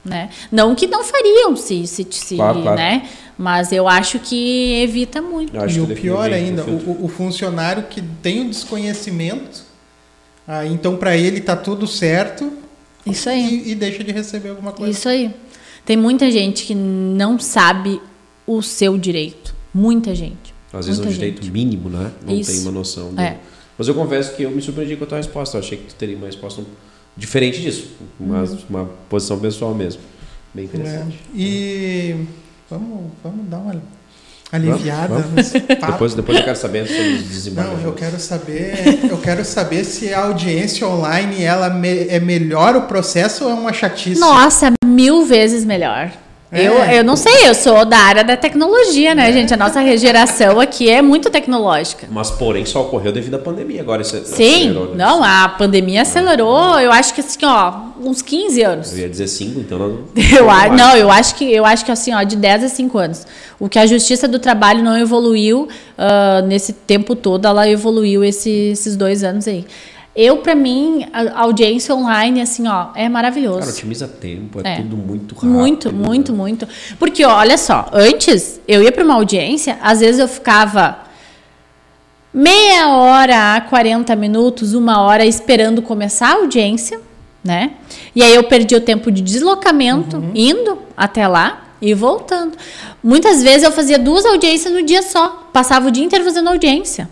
[0.04, 0.30] Né?
[0.52, 2.78] Não que não fariam se, se, se claro, claro.
[2.78, 3.08] né?
[3.38, 5.54] Mas eu acho que evita muito.
[5.56, 9.64] E o pior ainda, o, o, funcionário que tem o desconhecimento,
[10.48, 12.52] ah, então para ele está tudo certo.
[13.06, 13.64] Isso aí.
[13.66, 14.92] E, e, deixa de receber alguma coisa.
[14.92, 15.34] Isso aí.
[15.86, 18.02] Tem muita gente que não sabe
[18.46, 19.56] o seu direito.
[19.74, 20.54] Muita gente.
[20.74, 22.12] Às vezes é um direito mínimo, né?
[22.26, 22.52] Não Isso.
[22.52, 23.14] tem uma noção.
[23.14, 23.22] Do...
[23.22, 23.38] É.
[23.78, 25.58] Mas eu confesso que eu me surpreendi com a tua resposta.
[25.58, 26.62] Eu achei que tu teria uma resposta
[27.16, 27.92] diferente disso.
[28.20, 28.58] Uma, hum.
[28.70, 30.02] uma posição pessoal mesmo.
[30.54, 31.20] Bem interessante.
[31.34, 31.38] É.
[31.38, 32.26] E
[32.70, 33.82] vamos, vamos dar uma
[34.52, 35.52] aliviada vamos, vamos.
[35.52, 37.84] Depois, depois eu quero saber sobre os desembargadores.
[37.84, 42.76] Não, eu quero saber, eu quero saber se a audiência online ela me, é melhor
[42.76, 44.20] o processo ou é uma chatice?
[44.20, 46.12] Nossa, mil vezes melhor.
[46.52, 46.68] É.
[46.68, 49.54] Eu, eu não sei, eu sou da área da tecnologia, né, gente?
[49.54, 52.08] A nossa geração aqui é muito tecnológica.
[52.12, 53.80] Mas, porém, só ocorreu devido à pandemia.
[53.80, 54.96] Agora isso Sim, acelerou, né?
[54.98, 58.92] não, a pandemia acelerou, eu acho que assim, ó, uns 15 anos.
[58.92, 60.00] Eu ia dizer 5, então não.
[60.38, 62.98] Eu, a- não, eu acho que eu acho que assim, ó, de 10 a 5
[62.98, 63.26] anos.
[63.58, 68.72] O que a Justiça do Trabalho não evoluiu ah, nesse tempo todo, ela evoluiu esse-
[68.74, 69.66] esses dois anos aí.
[70.14, 73.60] Eu, pra mim, a audiência online, assim, ó, é maravilhoso.
[73.60, 74.76] Cara, otimiza tempo, é, É.
[74.78, 75.50] tudo muito rápido.
[75.52, 76.08] Muito, né?
[76.08, 76.68] muito, muito.
[77.00, 81.00] Porque, ó, olha só, antes eu ia para uma audiência, às vezes eu ficava
[82.34, 87.00] meia hora a 40 minutos, uma hora esperando começar a audiência,
[87.44, 87.72] né?
[88.16, 92.58] E aí eu perdi o tempo de deslocamento, indo até lá e voltando.
[93.04, 97.10] Muitas vezes eu fazia duas audiências no dia só, passava o dia inteiro fazendo audiência.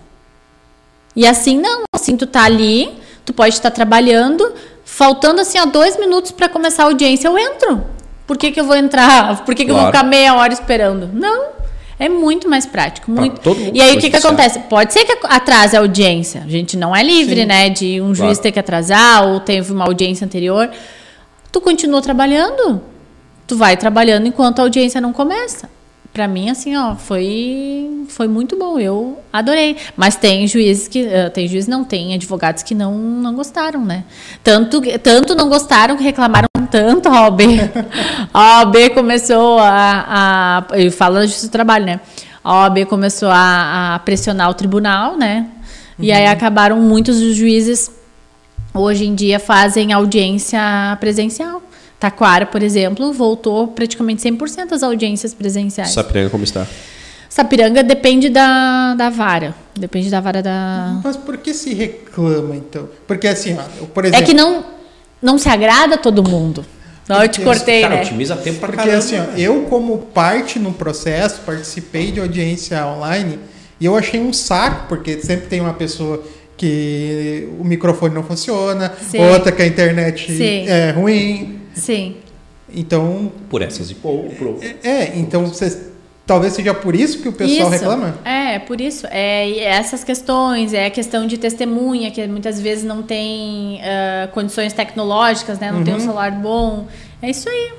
[1.16, 2.90] E assim não, assim tu tá ali,
[3.26, 4.54] tu pode estar trabalhando,
[4.86, 7.84] faltando assim ó, dois minutos para começar a audiência, eu entro.
[8.28, 9.44] Por que, que eu vou entrar?
[9.46, 9.98] Por que, que eu vou Claro.
[9.98, 11.10] ficar meia hora esperando?
[11.14, 11.60] Não.
[12.02, 13.42] É muito mais prático, muito.
[13.74, 14.58] E aí o que, que acontece?
[14.70, 16.44] Pode ser que atrase a audiência.
[16.46, 17.46] A gente não é livre, Sim.
[17.46, 18.42] né, de um juiz Claro.
[18.44, 20.70] ter que atrasar ou teve uma audiência anterior.
[21.52, 22.82] Tu continua trabalhando.
[23.46, 25.70] Tu vai trabalhando enquanto a audiência não começa.
[26.20, 28.78] Pra mim, assim, ó, foi, foi muito bom.
[28.78, 29.78] Eu adorei.
[29.96, 31.06] Mas tem juízes que.
[31.06, 34.04] eh, tem juízes, não, tem advogados que não, não gostaram, né?
[34.44, 37.40] Tanto, tanto não gostaram que reclamaram tanto a OAB.
[38.34, 40.66] A OAB começou a.
[40.70, 42.02] a eu falo da Justiça do Trabalho, né?
[42.44, 45.48] A OAB começou a, a pressionar o tribunal, né?
[45.98, 47.90] E aí acabaram muitos dos juízes
[48.74, 50.60] hoje em dia fazem audiência
[51.00, 51.62] presencial.
[52.00, 55.92] Taquara, por exemplo, voltou praticamente 100% das audiências presenciais.
[55.92, 56.66] Sapiranga como está?
[57.28, 59.54] Sapiranga depende da, da vara.
[59.78, 61.00] Depende da vara da.
[61.04, 62.90] Mas por que se reclama, então?
[63.06, 64.24] Porque assim, ó, por exemplo...
[64.24, 64.64] É que não,
[65.22, 66.66] não se agrada a todo mundo.
[67.08, 68.02] Não, eu te Porque, cortei, Cara, né?
[68.02, 68.98] otimiza tempo pra Porque caramba.
[69.00, 73.40] assim, ó, eu como parte no processo, participei de audiência online
[73.80, 76.24] e eu achei um saco, porque sempre tem uma pessoa
[76.56, 79.20] que o microfone não funciona, Sim.
[79.20, 80.68] outra que a internet Sim.
[80.68, 81.59] é ruim.
[81.80, 82.16] Sim.
[82.72, 84.26] Então, Por essas e por.
[84.38, 85.90] por- é, então vocês,
[86.26, 87.70] talvez seja por isso que o pessoal Isso.
[87.70, 88.16] reclama.
[88.24, 89.08] É, é por isso.
[89.10, 94.72] É essas questões, é a questão de testemunha, que muitas vezes não tem ah, condições
[94.74, 95.72] tecnológicas, né?
[95.72, 96.88] Não tem um celular bom.
[97.22, 97.74] É isso aí.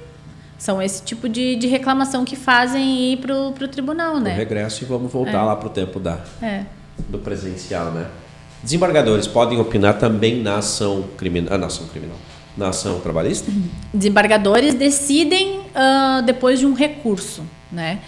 [0.59, 4.35] São esse tipo de, de reclamação que fazem ir pro, pro tribunal, né?
[4.35, 6.65] regresso e vamos voltar lá pro tempo da, É.
[7.09, 8.07] do presencial, né?
[8.63, 11.57] Desembargadores podem opinar também na ação criminal.
[11.57, 12.17] Na ação criminal.
[12.61, 13.51] Na ação trabalhista?
[13.93, 17.43] desembargadores decidem ah, depois de um recurso,
[17.73, 18.01] né?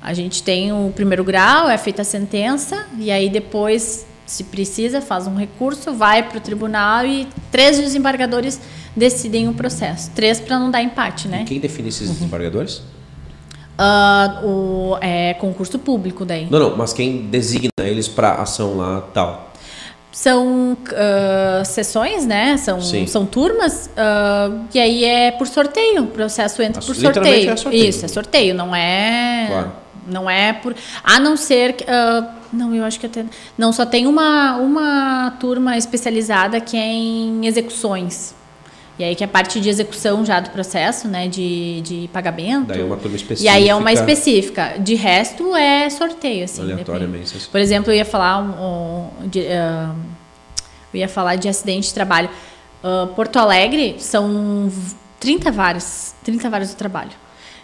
[0.00, 5.00] A gente tem o primeiro grau, é feita a sentença e aí depois, se precisa,
[5.00, 8.60] faz um recurso, vai para o tribunal e três desembargadores
[8.94, 10.12] decidem o processo.
[10.14, 11.42] Três para não dar empate, né?
[11.42, 12.82] E quem define esses desembargadores?
[13.76, 16.46] Ah, o é concurso público daí.
[16.48, 19.52] Não, não, mas quem designa eles pra ação lá tal?
[20.16, 22.56] São ah, sessões, né?
[22.56, 23.06] São, Sim.
[23.06, 26.04] são turmas, ah, e aí é por sorteio.
[26.04, 27.50] O processo entra por Literalmente sorteio.
[27.50, 27.88] é sorteio.
[27.90, 29.46] Isso, é sorteio, não é.
[29.46, 29.72] Claro.
[30.06, 30.74] Não é por.
[31.04, 31.74] A não ser.
[31.74, 33.26] que, ah, não, eu acho que até.
[33.58, 38.34] Não, só tem uma, uma turma especializada que é em execuções.
[38.98, 41.28] E aí que é a parte de execução já do processo, né?
[41.28, 42.68] De, de pagamento.
[42.68, 43.52] Daí é uma turma E específica.
[43.52, 44.74] aí é uma específica.
[44.78, 46.62] De resto é sorteio, assim.
[46.62, 47.26] Aleatoriamente.
[47.26, 47.48] depende.
[47.50, 49.94] Por exemplo, eu ia falar um, um, de, ah,
[50.94, 52.30] eu ia falar de acidente de trabalho.
[52.82, 54.70] Ah, Porto Alegre são
[55.20, 57.10] 30 varas, 30 varas de trabalho.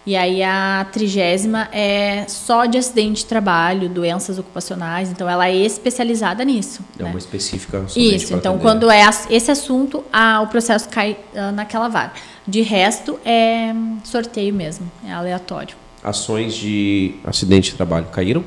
[0.05, 5.55] E aí a trigésima é só de acidente de trabalho, doenças ocupacionais, então ela é
[5.55, 6.81] especializada nisso.
[6.99, 7.11] É né?
[7.11, 8.63] uma específica Isso, então atender.
[8.63, 9.01] quando é
[9.31, 12.13] esse assunto, a- o processo cai ah, naquela vara.
[12.47, 13.73] De resto, é
[14.03, 15.77] sorteio mesmo, é aleatório.
[16.03, 18.45] Ações de acidente de trabalho caíram?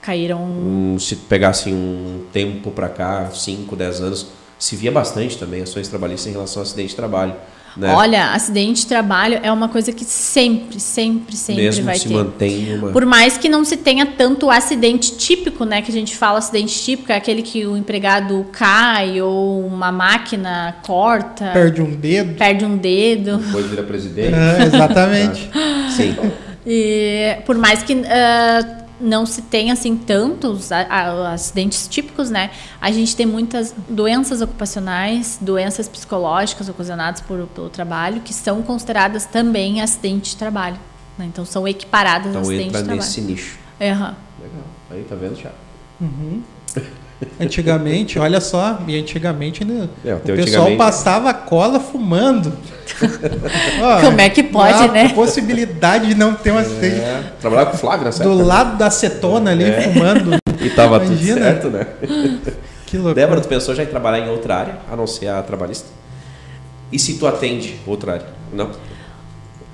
[0.00, 4.26] Caíram Um, se pegassem um tempo pra cá, 5, 10 anos,
[4.60, 7.34] se via bastante também ações trabalhistas em relação ao acidente de trabalho.
[7.76, 7.92] Né?
[7.94, 12.14] Olha, acidente de trabalho é uma coisa que sempre, sempre, sempre Mesmo vai se ter.
[12.14, 12.90] mantém uma.
[12.90, 15.80] Por mais que não se tenha tanto acidente típico, né?
[15.80, 20.76] Que a gente fala acidente típico, é aquele que o empregado cai ou uma máquina
[20.84, 22.34] corta, Perde um dedo.
[22.36, 23.38] perde um dedo.
[23.38, 24.34] Depois vira presidente.
[24.34, 25.50] É, exatamente.
[25.96, 26.16] Sim.
[26.66, 32.50] E por mais que ah, não se tenha assim tantos a- a- acidentes típicos, né?
[32.80, 39.24] A gente tem muitas doenças ocupacionais, doenças psicológicas ocasionadas por, pelo trabalho, que são consideradas
[39.26, 40.78] também acidente de trabalho.
[41.18, 41.26] né?
[41.26, 43.06] Então são equiparadas a Então acidente entra de trabalho.
[43.06, 43.58] nesse nicho.
[43.80, 44.14] Aham.
[44.40, 44.64] Legal.
[44.90, 45.56] Aí tá vendo, Thiago?
[47.40, 52.52] Antigamente, olha só, e antigamente ainda, É, o pessoal antigamente- passava cola fumando.
[53.80, 55.08] Ó, Como é que pode, a né?
[55.10, 58.44] possibilidade de não ter um assistente É, trabalhava com o Flávio nessa do época.
[58.46, 59.80] lado da acetona ali, É.
[59.82, 60.36] fumando.
[60.60, 61.40] E tava tudo Imagina.
[61.40, 61.86] certo, né?
[62.86, 63.14] Que loucura.
[63.14, 65.88] Débora, tu pensou já em trabalhar em outra área, a não ser a trabalhista?
[66.92, 68.26] E se tu atende outra área?
[68.52, 68.70] Não?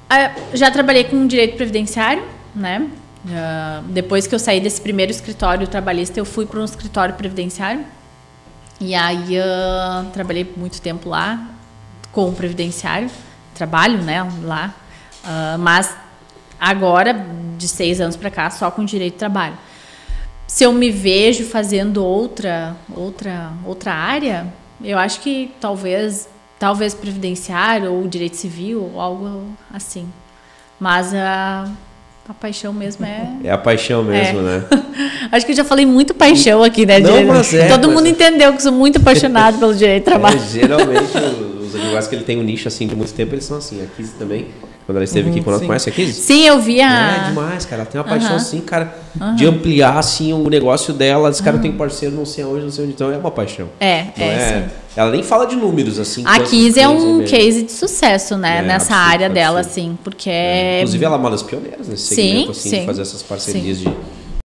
[0.09, 2.23] Ah, Já trabalhei com direito previdenciário,
[2.55, 2.87] né?
[3.29, 7.81] Já- depois que eu saí desse primeiro escritório trabalhista, eu fui para um escritório previdenciário.
[8.81, 11.41] E aí ah, trabalhei muito tempo lá
[12.13, 13.11] com o previdenciário,
[13.55, 14.75] trabalho, né, lá.
[15.25, 15.95] Ah, mas
[16.59, 19.57] agora, de seis anos para cá, só com direito de trabalho.
[20.47, 24.47] Se eu me vejo fazendo outra, outra, outra área,
[24.83, 26.29] eu acho que talvez,
[26.59, 30.09] talvez previdenciário ou direito civil ou algo assim.
[30.81, 31.71] Mas a,
[32.27, 33.29] a paixão mesmo é.
[33.45, 34.65] É a paixão mesmo, né?
[35.31, 36.99] Acho que eu já falei muito paixão aqui, né?
[36.99, 38.11] Não, mas é, Todo mas mundo é.
[38.11, 40.39] entendeu que sou muito apaixonado pelo direito de trabalho.
[40.39, 43.57] É, geralmente os advogados que ele tem um nicho assim de muito tempo, eles são
[43.59, 43.83] assim.
[43.83, 44.47] A Kizzy também,
[44.87, 45.67] quando ela esteve aqui conosco, sim.
[45.67, 46.13] conhece a Kizzy?
[46.13, 47.27] Sim, eu vi a.
[47.27, 47.83] É demais, cara.
[47.83, 48.37] Ela tem uma paixão Aham.
[48.37, 48.95] assim, cara,
[49.37, 51.31] de ampliar assim o negócio dela.
[51.31, 52.95] Esse cara tem parceiro não sei aonde, não sei onde.
[52.95, 53.69] Então é uma paixão.
[53.79, 54.75] É, Não é, sim.
[54.97, 56.25] Ela nem fala de números assim.
[56.27, 57.29] A Kiz é um mesmo.
[57.37, 58.59] case de sucesso, né?
[58.59, 59.81] É, nessa absurdo, área dela, absurdo.
[59.81, 60.79] assim, porque É, é.
[60.81, 62.81] Inclusive, ela é uma das pioneiras nesse Sim, segmento, assim, sim.
[62.81, 63.89] de fazer essas parcerias de,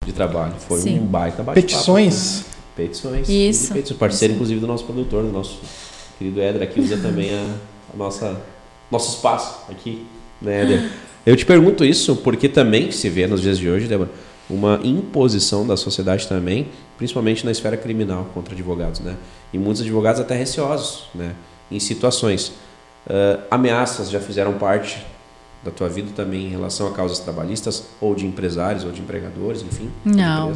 [0.05, 0.53] de trabalho.
[0.67, 0.99] Foi Sim.
[0.99, 2.43] um baita bate Petições.
[2.75, 3.29] Petições.
[3.29, 3.73] Isso.
[3.73, 3.99] Petições.
[3.99, 5.59] Parceiro, inclusive, do nosso produtor, do nosso
[6.21, 7.55] querido Éder, aqui usa também a,
[7.93, 8.39] a nossa,
[8.91, 10.05] nosso espaço aqui,
[10.39, 10.91] né, Éder?
[11.25, 14.09] Eu te pergunto isso porque também se vê nos dias de hoje, Débora,
[14.49, 16.67] uma imposição da sociedade também,
[16.97, 19.15] principalmente na esfera criminal contra advogados, né?
[19.53, 21.35] E muitos advogados até receosos, né?
[21.71, 22.53] Em situações.
[23.07, 25.05] Ah, ameaças já fizeram parte
[25.63, 29.61] da tua vida também em relação a causas trabalhistas ou de empresários ou de empregadores,
[29.61, 29.91] enfim?
[30.03, 30.51] Não.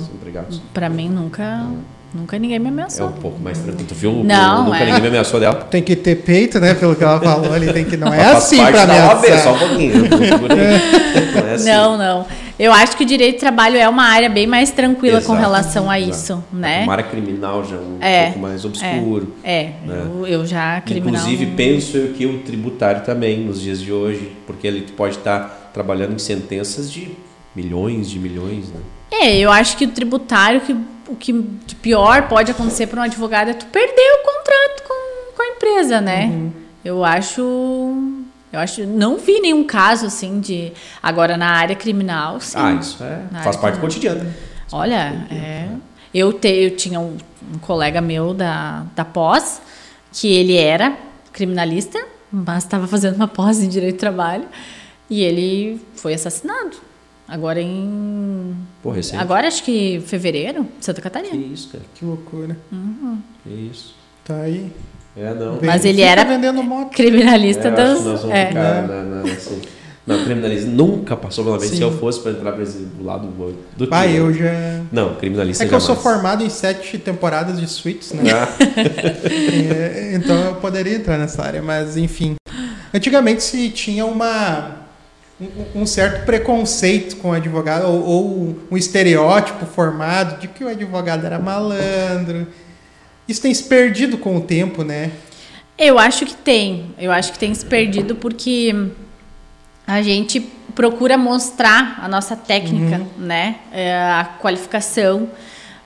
[0.74, 1.68] Pra mim, nunca.
[2.16, 3.08] Nunca ninguém me É ameaçou.
[3.08, 3.88] um pouco mais tranquilo.
[3.90, 4.24] Tu viu?
[4.24, 4.86] Não, Nunca é.
[4.86, 5.56] ninguém me ameaçou dela.
[5.56, 6.74] Tem que ter peito, né?
[6.74, 9.44] Pelo que ela falou ali, tem que não é assim pra da OAB, ameaçar.
[9.44, 9.94] só um pouquinho.
[11.36, 11.70] Não é assim.
[11.70, 12.26] Não, não.
[12.58, 15.40] Eu acho que o direito de trabalho é uma área bem mais tranquila com Exato,
[15.42, 16.16] relação a exato.
[16.16, 16.84] isso, né?
[16.84, 19.34] Uma área criminal já um É, pouco mais obscuro.
[19.44, 20.06] É, né?
[20.06, 21.16] eu, eu já criminal.
[21.16, 25.72] Inclusive, penso eu que o tributário também, nos dias de hoje, porque ele pode estar
[25.74, 27.10] trabalhando em sentenças de
[27.54, 28.80] milhões de milhões, né?
[29.12, 30.74] É, eu acho que o tributário, que,
[31.08, 35.36] o que de pior pode acontecer para um advogado é tu perder o contrato com,
[35.36, 36.26] com a empresa, né?
[36.26, 36.52] Uhum.
[36.84, 37.42] Eu acho.
[38.52, 38.86] Eu acho.
[38.86, 40.72] Não vi nenhum caso assim de.
[41.02, 42.58] Agora, na área criminal, sim.
[42.60, 44.32] Ah, isso é, faz parte do cotidiano.
[44.72, 45.68] Olha, é,
[46.14, 47.18] eu, te, eu tinha um,
[47.54, 49.62] um colega meu da, da pós,
[50.12, 50.98] que ele era
[51.32, 54.46] criminalista, mas estava fazendo uma pós em direito do trabalho,
[55.10, 56.78] e ele foi assassinado.
[57.28, 58.56] Agora em.
[58.84, 59.20] Pô, recente.
[59.22, 61.36] Agora acho que fevereiro, Santa Que Catarina.
[61.36, 61.84] isso, cara.
[61.96, 62.56] Que loucura.
[63.44, 63.96] Que isso.
[64.24, 64.72] Tá aí.
[65.18, 65.58] É, não.
[65.64, 66.92] Mas ele era- vendendo moto.
[66.96, 68.00] Criminalista É, das.
[68.00, 68.48] que nós vamos é.
[68.48, 69.62] ficar na, na, assim,
[70.06, 70.70] na criminalista.
[70.70, 71.78] Nunca passou pela mente Sim.
[71.78, 73.28] se eu fosse para entrar para esse do lado
[73.76, 74.52] do, Pai, eu já.
[74.92, 76.14] Não, criminalista É que eu sou jamais.
[76.14, 78.24] formado em sete temporadas de Suits, né?
[78.32, 78.48] Ah,
[79.74, 82.36] É, então eu poderia entrar nessa área, mas enfim.
[82.94, 84.85] Antigamente se tinha uma
[85.40, 90.68] um, um certo preconceito com o advogado, ou, ou um estereótipo formado de que o
[90.68, 92.48] advogado era malandro.
[93.28, 95.12] Isso tem se perdido com o tempo, né?
[95.78, 96.94] Eu acho que tem.
[96.98, 98.74] Eu acho que tem se perdido porque
[99.86, 100.40] a gente
[100.74, 103.58] procura mostrar a nossa técnica, né?
[103.72, 105.30] É, a qualificação.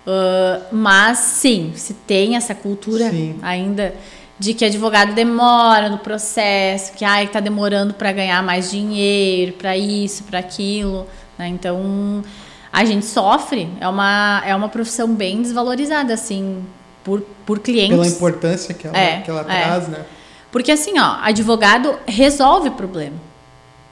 [0.09, 3.37] Ah, mas sim, se tem essa cultura Sim.
[3.43, 3.93] ainda
[4.39, 9.75] de que advogado demora no processo, que ai, tá demorando para ganhar mais dinheiro, para
[9.75, 11.05] isso, para aquilo,
[11.37, 11.47] né?
[11.49, 12.23] Então,
[12.71, 16.63] a gente sofre, é uma é uma profissão bem desvalorizada assim
[17.03, 17.95] por por clientes.
[17.97, 19.43] Pela importância que ela, É, que ela é.
[19.43, 20.05] traz, né?
[20.51, 23.17] Porque assim, ó, advogado resolve problema.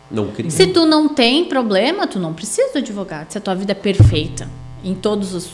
[0.09, 0.49] não cria.
[0.49, 3.31] Se tu não tem problema, tu não precisa do advogado.
[3.31, 4.47] Se a tua vida é perfeita,
[4.83, 5.49] em todos os,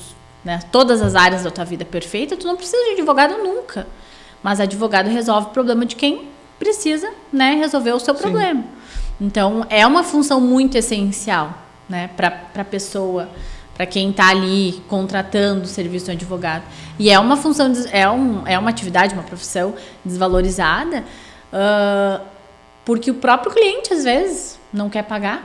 [0.46, 3.88] né, todas as áreas da tua vida é perfeita, tu não precisa de advogado nunca.
[4.44, 6.28] Mas advogado resolve o problema de quem
[6.60, 8.64] precisa, né, resolver o seu problema.
[9.20, 13.30] Então, é uma função muito essencial, né, para a pessoa,
[13.74, 16.64] para quem está ali contratando o serviço de um advogado.
[17.00, 19.74] E é uma função, é, um, é uma atividade, uma profissão
[20.06, 21.04] desvalorizada,
[21.52, 22.22] ah,
[22.84, 25.44] porque o próprio cliente, às vezes, não quer pagar.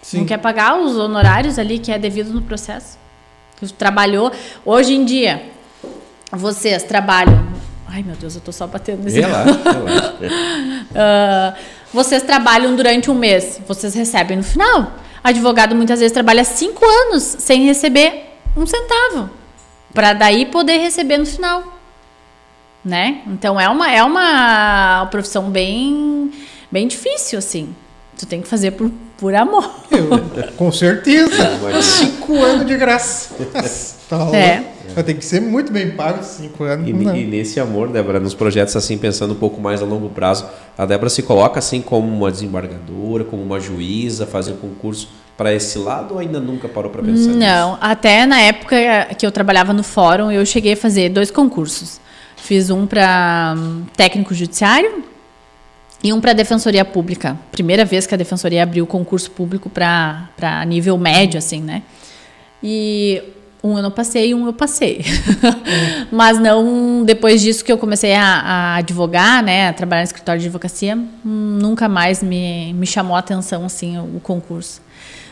[0.00, 0.18] Sim.
[0.18, 2.96] Não quer pagar os honorários ali que é devido no processo.
[3.56, 4.32] Que trabalhou.
[4.64, 5.50] Hoje em dia,
[6.32, 7.46] vocês trabalham.
[7.86, 9.20] Ai, meu Deus, eu tô só batendo nesse.
[9.20, 10.14] Relaxa, relaxa.
[10.94, 11.54] Ah,
[11.92, 14.92] vocês trabalham durante um mês, vocês recebem no final.
[15.22, 19.30] Advogado muitas vezes trabalha cinco anos sem receber um centavo.
[19.94, 21.78] Para daí poder receber no final.
[22.84, 23.22] né?
[23.26, 26.30] Então é uma, é uma profissão bem,
[26.70, 27.74] bem difícil, assim.
[28.18, 29.70] Tu tem que fazer por, por amor.
[29.90, 30.08] Eu,
[30.56, 31.30] com certeza.
[31.80, 33.34] cinco anos de graça.
[34.08, 34.62] Tá É.
[34.94, 36.88] Vai ter que ser muito bem pago cinco anos.
[36.88, 40.46] E, e nesse amor, Débora, nos projetos assim, pensando um pouco mais a longo prazo,
[40.76, 45.54] a Débora se coloca assim como uma desembargadora, como uma juíza, fazer um concurso para
[45.54, 47.38] esse lado ou ainda nunca parou para pensar nisso?
[47.38, 48.76] Não, até na época
[49.16, 52.00] que eu trabalhava no fórum, eu cheguei a fazer dois concursos.
[52.36, 53.54] Fiz um para
[53.96, 55.04] técnico judiciário
[56.02, 57.36] e um para defensoria pública.
[57.50, 61.82] Primeira vez que a defensoria abriu concurso público para nível médio, assim, né?
[62.62, 63.22] E
[63.62, 65.04] um eu não passei e um eu passei.
[66.10, 70.40] Mas não depois disso que eu comecei a, a advogar, né, a trabalhar no escritório
[70.40, 74.80] de advocacia, hum, nunca mais me, me chamou a atenção assim o, o concurso.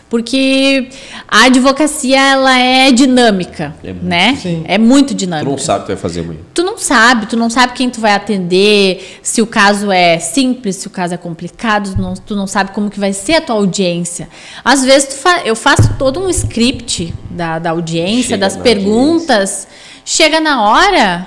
[0.08, 0.88] Porque
[1.26, 4.04] a advocacia ela é dinâmica, É muito.
[4.06, 4.38] né?
[4.40, 4.62] Sim.
[4.68, 6.40] É muito Tu dinâmica não sabe o que tu vai fazer amanhã.
[6.54, 10.76] tu não sabe, tu não sabe quem tu vai atender, se o caso é simples,
[10.76, 13.40] se o caso é complicado, tu não, tu não sabe como que vai ser a
[13.40, 14.28] tua audiência.
[14.64, 19.66] Às vezes tu fa- eu faço todo um script da, da audiência, Chega das perguntas,
[20.04, 21.26] chega na hora,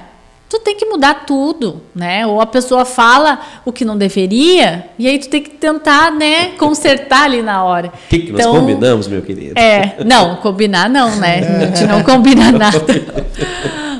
[0.50, 2.26] tu tem que mudar tudo, né?
[2.26, 6.47] Ou a pessoa fala o que não deveria, e aí tu tem que tentar, né,
[6.58, 7.89] consertar ali na hora.
[7.89, 9.54] O que, que nós Então, combinamos, meu querido?
[9.58, 11.39] é, não, combinar não, né?
[11.62, 12.78] A gente não combina nada.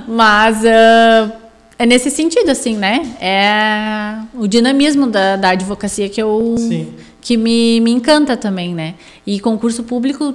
[0.08, 1.32] Mas ah,
[1.78, 3.06] é nesse sentido, assim, né?
[3.22, 6.94] É o dinamismo da, da advocacia que eu Sim.
[7.22, 8.96] que me, me encanta também, né?
[9.26, 10.34] E concurso público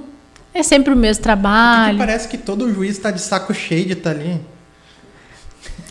[0.53, 1.97] é sempre o mesmo Porque trabalho.
[1.97, 4.39] parece que todo juiz tá de saco cheio de estar ali.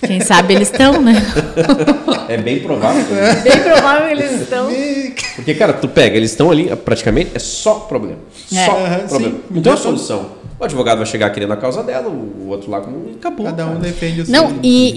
[0.07, 1.15] Quem sabe eles estão, né?
[2.29, 3.05] É bem provável.
[3.43, 4.71] Bem provável que eles estão.
[4.71, 8.17] E- Porque, cara, tu pega, eles estão ali, praticamente, é só problema.
[8.53, 8.65] É.
[8.65, 9.35] Só Aham, problema.
[9.35, 9.41] sim.
[9.51, 10.27] Não tem uma solução.
[10.59, 13.45] O advogado vai chegar querendo a causa dela, o outro lá como e acabou.
[13.45, 13.81] Cada um cara.
[13.81, 14.57] defende o Não, seu.
[14.63, 14.89] e,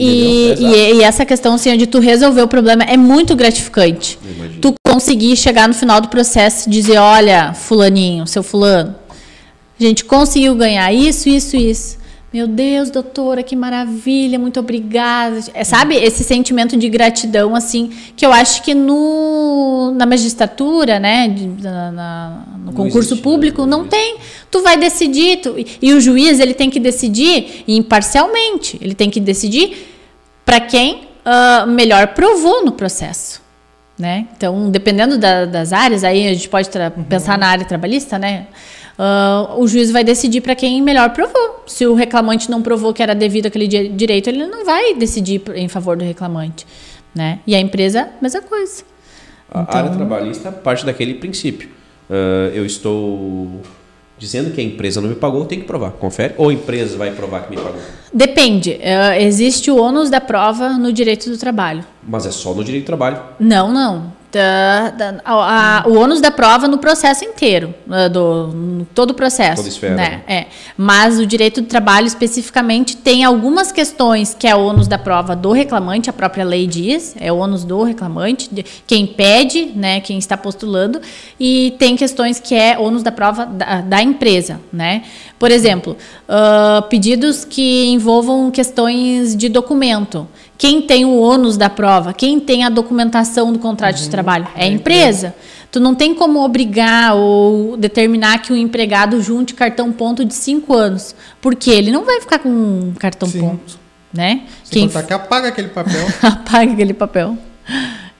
[0.55, 0.69] Entendeu?
[0.71, 4.17] e, e, e essa questão assim, de tu resolver o problema é muito gratificante.
[4.61, 8.95] Tu conseguir chegar no final do processo e dizer, olha, fulaninho, seu fulano,
[9.79, 11.97] a gente conseguiu ganhar isso, isso, isso.
[12.37, 15.39] Meu Deus, doutora, que maravilha, muito obrigada.
[15.55, 21.35] É, sabe, esse sentimento de gratidão, assim, que eu acho que no, na magistratura, né,
[21.59, 23.21] na- na- no Não concurso existe, né?
[23.23, 24.17] público, Não não tem.
[24.51, 28.77] Tu vai decidir, tu- e, e o juiz, ele tem que decidir imparcialmente.
[28.79, 29.91] Ele tem que decidir
[30.45, 33.41] para quem ah, melhor provou no processo.
[33.97, 34.27] Né?
[34.37, 38.45] Então, dependendo da- das áreas, aí a gente pode tra- pensar na área trabalhista, né?
[38.99, 41.63] Ah, o juiz vai decidir para quem melhor provou.
[41.67, 45.41] Se o reclamante não provou que era devido aquele di- direito, ele não vai decidir
[45.55, 46.65] em favor do reclamante.
[47.13, 47.39] Né?
[47.45, 48.83] E a empresa, mesma coisa.
[49.51, 51.69] A Então- área trabalhista parte daquele princípio.
[52.09, 53.61] Ah, eu estou
[54.17, 55.91] dizendo que a empresa não me pagou, tem que provar.
[55.91, 56.33] Confere.
[56.37, 57.79] Ou a empresa vai provar que me pagou.
[58.11, 58.79] Depende.
[58.83, 61.85] Ah, existe o ônus da prova no direito do trabalho.
[62.03, 63.19] Mas é só no direito do trabalho.
[63.39, 64.16] Não, não.
[64.37, 69.11] Da- da- a- a- o ônus da prova no processo inteiro, ah, do, no todo
[69.11, 69.57] o processo.
[69.57, 70.09] Toda esfera, né?
[70.09, 70.21] né?
[70.27, 70.45] É.
[70.77, 75.35] Mas o direito do trabalho especificamente tem algumas questões que é o ônus da prova
[75.35, 80.01] do reclamante, a própria lei diz, é o ônus do reclamante, de quem pede, né,
[80.01, 81.01] quem está postulando,
[81.39, 85.03] e tem questões que é ônus da prova da, da empresa, né?
[85.39, 85.97] Por exemplo,
[86.29, 90.27] ah, pedidos que envolvam questões de documento.
[90.57, 92.13] Quem tem o ônus da prova?
[92.13, 94.47] Quem tem a documentação do contrato de trabalho?
[94.55, 95.35] É a empresa.
[95.71, 100.73] Tu não tem como obrigar ou determinar que o empregado junte cartão ponto de cinco
[100.73, 103.41] anos, porque ele não vai ficar com um cartão Sim.
[103.41, 103.77] ponto,
[104.11, 104.43] né?
[104.63, 106.07] Sem contar que apaga aquele papel.
[106.23, 107.37] apaga aquele papel.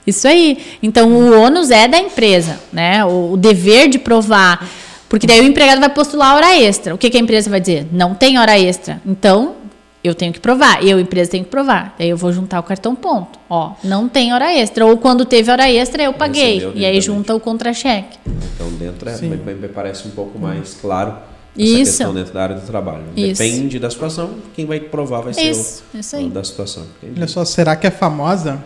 [0.06, 0.58] Isso aí.
[0.82, 3.04] Então o ônus é da empresa, né?
[3.04, 4.66] O, o dever de provar.
[5.08, 6.94] Porque daí o empregado vai postular hora extra.
[6.94, 7.86] O que, que a empresa vai dizer?
[7.90, 9.00] Não tem hora extra.
[9.06, 9.56] Então,
[10.02, 10.84] eu tenho que provar.
[10.84, 11.94] Eu, empresa, tenho que provar.
[11.98, 13.38] Daí eu vou juntar o cartão ponto.
[13.50, 14.86] Ó, não tem hora extra.
[14.86, 16.54] Ou quando teve hora extra, eu paguei.
[16.54, 18.18] Recebeu E aí junta o contra-cheque.
[18.54, 19.28] Então dentro é, Sim.
[19.28, 21.10] me, parece um pouco mais claro
[21.56, 21.78] essa Isso.
[21.78, 23.04] questão dentro da área do trabalho.
[23.16, 23.42] Isso.
[23.42, 26.26] Depende da situação, quem vai provar vai ser Isso, isso o, aí.
[26.26, 26.84] o da situação.
[27.02, 27.18] Entendi.
[27.18, 28.62] Olha só, será que é famosa?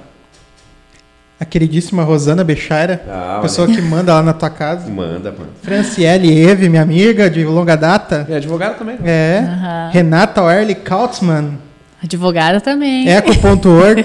[1.43, 4.89] A queridíssima Rosana Bechaira, Ah, pessoa que manda lá na tua casa.
[4.89, 5.49] Manda, mano.
[5.61, 8.25] Franciele Eve, minha amiga de longa data.
[8.31, 8.95] É advogado também.
[9.01, 9.11] né?
[9.11, 9.39] É.
[9.41, 9.91] Aham.
[9.93, 11.59] Renata Oerli Kautzmann,
[12.01, 13.09] Advogada também.
[13.09, 14.05] Eco.org.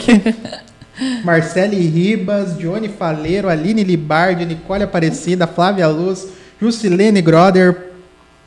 [1.24, 6.26] Marcele Ribas, Johnny Faleiro, Aline Libardi, Nicole Aparecida, Flávia Luz,
[6.60, 7.78] Jusilene Groder,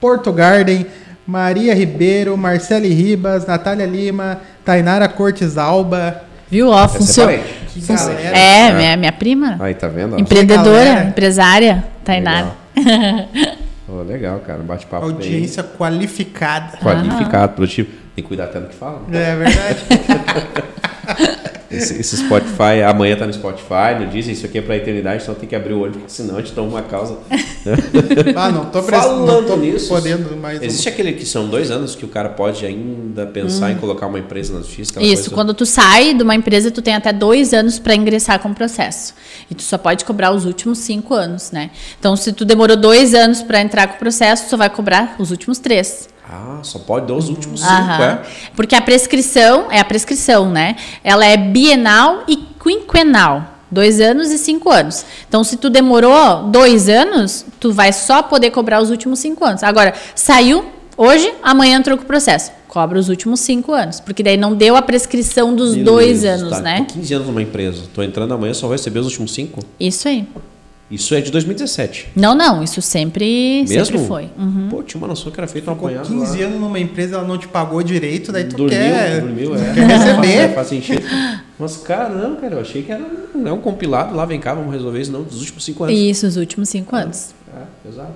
[0.01, 0.85] Porto Garden,
[1.25, 6.23] Maria Ribeiro, Marcele Ribas, Natália Lima, Tainara Cortes Alba.
[6.51, 6.69] Viu?
[6.69, 8.37] Ó, Essa é Fun- galera.
[8.39, 9.57] É, minha, minha prima.
[9.61, 10.17] Aí, tá vendo?
[10.17, 10.19] ó?
[10.19, 12.53] Empreendedora, empresária, Tainara.
[13.89, 14.59] Ô, legal, cara.
[14.63, 16.77] Bate-papo bem Audiência qualificada.
[16.79, 17.89] qualificado, produtivo.
[18.15, 19.03] Tem que cuidar até do que fala.
[19.09, 19.31] né?
[19.33, 19.81] É verdade.
[21.71, 25.35] Esse, esse Spotify, amanhã tá no Spotify, no Disney, isso aqui é pra eternidade, então
[25.37, 27.19] tem que abrir o olho, porque senão a gente toma uma causa.
[28.37, 29.19] Ah, não tô precisando.
[29.21, 30.61] Não Falando tô nisso, podendo mais.
[30.61, 30.65] um.
[30.65, 34.19] Existe aquele que são dois anos que o cara pode ainda pensar em colocar uma
[34.19, 34.93] empresa na justiça?
[35.03, 38.39] Isso, coisa- quando tu sai de uma empresa, tu tem até dois anos para ingressar
[38.41, 39.15] com o processo.
[39.51, 41.71] E tu só pode cobrar os últimos cinco anos, né?
[41.99, 45.17] Então, se tu demorou dois anos para entrar com o processo, tu só vai cobrar
[45.19, 46.09] os últimos três.
[46.33, 48.05] Ah, só pode dar os últimos cinco, Aham.
[48.05, 48.23] é?
[48.55, 50.77] Porque a prescrição, é a prescrição, né?
[51.03, 53.57] Ela é bienal e quinquenal.
[53.69, 55.05] Dois anos e cinco anos.
[55.29, 59.63] Então, se tu demorou dois anos, tu vai só poder cobrar os últimos cinco anos.
[59.65, 60.65] Agora, saiu
[60.97, 62.53] hoje, amanhã entrou com o processo.
[62.69, 63.99] Cobra os últimos cinco anos.
[63.99, 66.63] Porque daí não deu a prescrição dos Beleza, dois anos, tá.
[66.63, 66.85] né?
[66.89, 67.83] Tô 15 anos numa empresa.
[67.93, 69.61] Tô entrando amanhã, só vai receber os últimos cinco?
[69.79, 70.27] Isso aí.
[70.91, 72.09] Isso é de 2017.
[72.17, 73.85] Não, não, isso sempre, Mesmo?
[73.87, 74.29] sempre foi.
[74.37, 74.69] Uhum.
[74.71, 76.47] Pô, tinha uma noção que era feito um apanhado 15 lá.
[76.49, 79.73] anos numa empresa, ela não te pagou direito, daí tu dormiu, quer, dormiu, é.
[79.75, 80.37] quer receber.
[80.37, 81.03] É, faz sentido.
[81.59, 83.03] Mas, cara, não, cara, eu achei que era
[83.35, 85.97] um, é um compilado lá, vem cá, vamos resolver isso, não, dos últimos cinco anos.
[85.97, 87.35] Isso, os últimos cinco anos.
[87.55, 88.13] É, exato.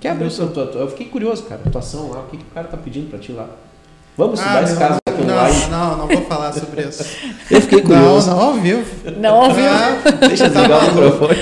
[0.00, 2.54] Quebra isso, eu, tô- eu fiquei curioso, cara, a atuação lá, o que, que o
[2.54, 3.48] cara tá pedindo pra ti lá?
[4.16, 5.56] Vamos estudar Ah, esse caso online.
[5.70, 7.04] não, não, não vou falar sobre isso.
[7.50, 8.30] Eu fiquei não, curioso.
[8.30, 8.84] não, ao vivo.
[9.18, 9.64] Não ouviu?
[9.68, 11.36] Ah, Deixa eu desligar o microfone.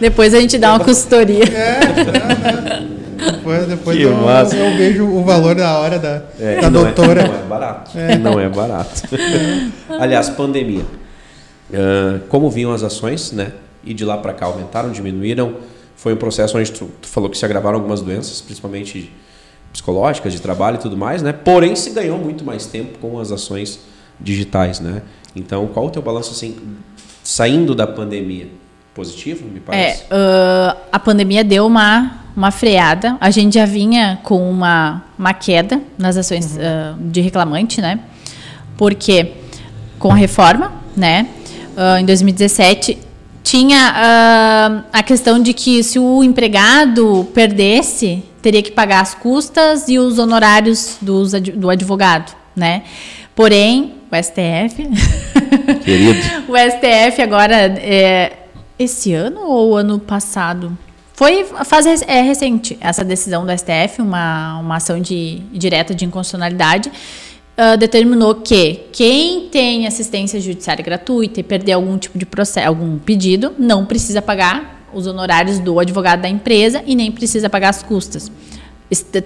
[0.00, 1.44] Depois a gente dá uma consultoria.
[1.44, 3.32] é, é, é.
[3.32, 7.20] Depois, depois eu, eu vejo o valor da hora da, É, da não doutora.
[7.20, 7.90] É, não é barato.
[8.22, 9.02] Não é barato.
[9.98, 10.84] Aliás, pandemia.
[11.72, 13.52] Ah, como vinham as ações, né?
[13.84, 15.54] E de lá para cá aumentaram, diminuíram?
[15.96, 19.12] Foi um processo onde tu, tu falou que se agravaram algumas doenças, principalmente
[19.72, 21.32] psicológicas, de trabalho e tudo mais, né?
[21.32, 23.80] Porém, se ganhou muito mais tempo com as ações
[24.20, 25.02] digitais, né?
[25.34, 26.56] Então, qual o teu balanço assim,
[27.22, 28.48] saindo da pandemia?
[28.92, 30.04] Positivo, me É, parece?
[30.10, 33.16] ah, a pandemia deu uma, uma freada.
[33.20, 38.00] A gente já vinha com uma, uma queda nas ações ah, de reclamante, né?
[38.76, 39.32] Porque
[39.98, 41.28] com a reforma, né?
[41.76, 42.98] ah, em 2017
[43.42, 49.98] tinha a questão de que se o empregado perdesse, teria que pagar as custas e
[49.98, 52.82] os honorários dos do advogado, né?
[53.34, 54.88] Porém, o STF
[55.84, 56.18] Querido.
[56.48, 58.32] o STF agora, é,
[58.78, 60.76] esse ano ou ano passado?
[61.14, 65.94] Foi a fase rec- é, recente essa decisão do STF, uma, uma ação de, direta
[65.94, 66.90] de inconstitucionalidade,
[67.58, 72.98] ah, determinou que quem tem assistência judiciária gratuita e perder algum tipo de processo, algum
[72.98, 77.82] pedido, não precisa pagar os honorários do advogado da empresa e nem precisa pagar as
[77.82, 78.30] custas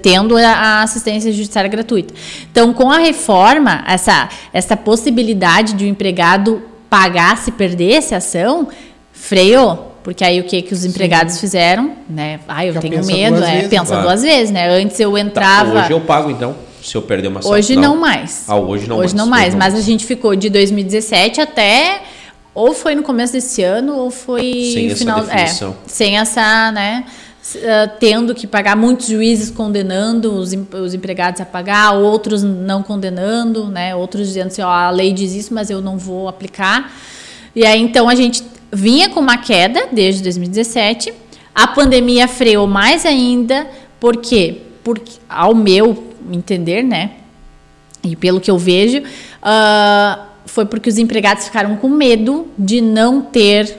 [0.03, 2.13] tendo a- assistência judiciária gratuita.
[2.53, 8.69] Então, com a reforma, essa, essa possibilidade de o empregado pagar se perdesse a ação,
[9.11, 9.93] freou.
[10.03, 11.93] Porque aí o que, que os empregados fizeram?
[12.11, 12.41] Né?
[12.47, 13.69] Ah, eu Já tenho pensa medo, duas é, vezes.
[13.71, 14.03] pensa Claro.
[14.03, 14.69] duas vezes, né?
[14.69, 15.81] Antes eu Tá, entrava.
[15.81, 17.51] hoje eu pago então, se eu perder uma ação.
[17.51, 18.45] Hoje não, mais.
[18.47, 19.15] Ah, hoje não hoje mais.
[19.15, 19.43] não mais.
[19.47, 19.75] Hoje não mas mais.
[19.75, 22.03] a gente ficou de 2017 até.
[22.55, 25.21] Ou foi no começo desse ano, ou foi Sem essa final.
[25.23, 25.71] definição.
[25.71, 27.05] É, sem essa, né?
[27.63, 30.53] ah, tendo que pagar muitos juízes condenando os,
[30.83, 33.95] os empregados a pagar, outros não condenando, né?
[33.95, 36.91] Outros dizendo assim, ó, a lei diz isso, mas eu não vou aplicar.
[37.55, 41.13] E aí então a gente vinha com uma queda desde 2017.
[41.55, 43.67] A pandemia freou mais ainda,
[44.01, 44.63] por quê?
[44.83, 47.11] Porque, ao meu entender, né?
[48.03, 49.03] E pelo que eu vejo,
[49.43, 53.79] ah, foi porque os empregados ficaram com medo de não ter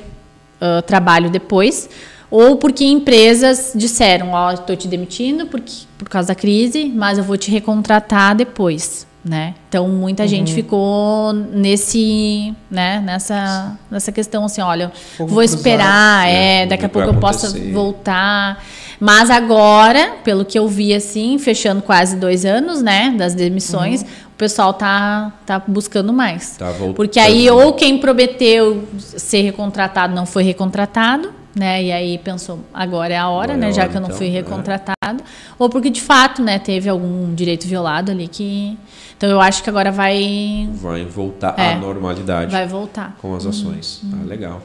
[0.61, 1.89] ah, trabalho depois,
[2.31, 7.23] ou porque empresas disseram, ó, estou te demitindo porque, por causa da crise, mas eu
[7.23, 9.53] vou te recontratar depois, né?
[9.69, 15.57] Então muita gente ficou nesse, né, nessa, nessa questão assim, olha, Fogo vou cruzado.
[15.57, 17.71] esperar, É, é, daqui a pouco eu posso acontecer.
[17.71, 18.63] voltar.
[18.99, 24.05] Mas agora, pelo que eu vi assim, fechando quase dois anos, né, das demissões,
[24.35, 26.57] o pessoal tá, tá buscando mais.
[26.57, 26.93] Tá voltando.
[26.95, 31.81] Porque aí ou quem prometeu ser recontratado não foi recontratado, né?
[31.81, 33.67] E aí pensou, agora é a hora, Agora é né?
[33.67, 34.31] a Já hora, que eu não então, fui é.
[34.31, 35.23] recontratado.
[35.57, 38.77] Ou porque de fato, né, teve algum direito violado ali que.
[39.15, 41.71] Então eu acho que agora vai, Vai voltar É.
[41.73, 43.15] à normalidade vai voltar.
[43.21, 44.01] com as ações.
[44.11, 44.61] Tá legal.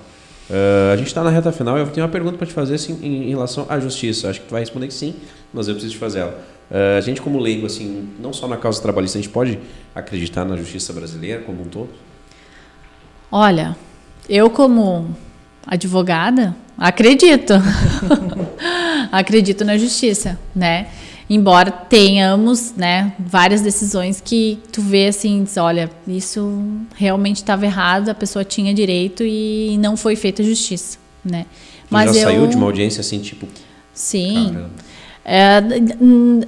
[0.50, 2.74] Ah, a gente está na reta final e eu tenho uma pergunta para te fazer
[2.74, 4.28] assim, em, em relação à justiça.
[4.28, 5.14] Acho que tu vai responder que sim,
[5.54, 6.36] mas eu preciso te fazer ela.
[6.70, 9.58] Ah, a gente, como leigo, assim, não só na causa trabalhista, a gente pode
[9.94, 11.90] acreditar na justiça brasileira como um todo?
[13.30, 13.76] Olha,
[14.28, 15.14] eu como
[15.66, 17.54] advogada acredito.
[19.10, 20.88] acredito na justiça, né?
[21.28, 26.60] Embora tenhamos, né, várias decisões que tu vê assim, diz, olha, isso
[26.96, 31.46] realmente estava errado, a pessoa tinha direito e não foi feita justiça, né?
[31.88, 33.46] Tu já saiu de uma audiência assim, tipo,
[33.92, 34.50] Sim.
[34.52, 34.70] Caramba.
[35.24, 35.60] É,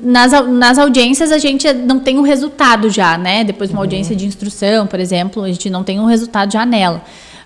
[0.03, 3.44] nas, nas audiências a gente não tem o resultado já, né?
[3.44, 6.65] Depois de uma audiência de instrução, por exemplo, a gente não tem um resultado já
[6.65, 7.03] nela.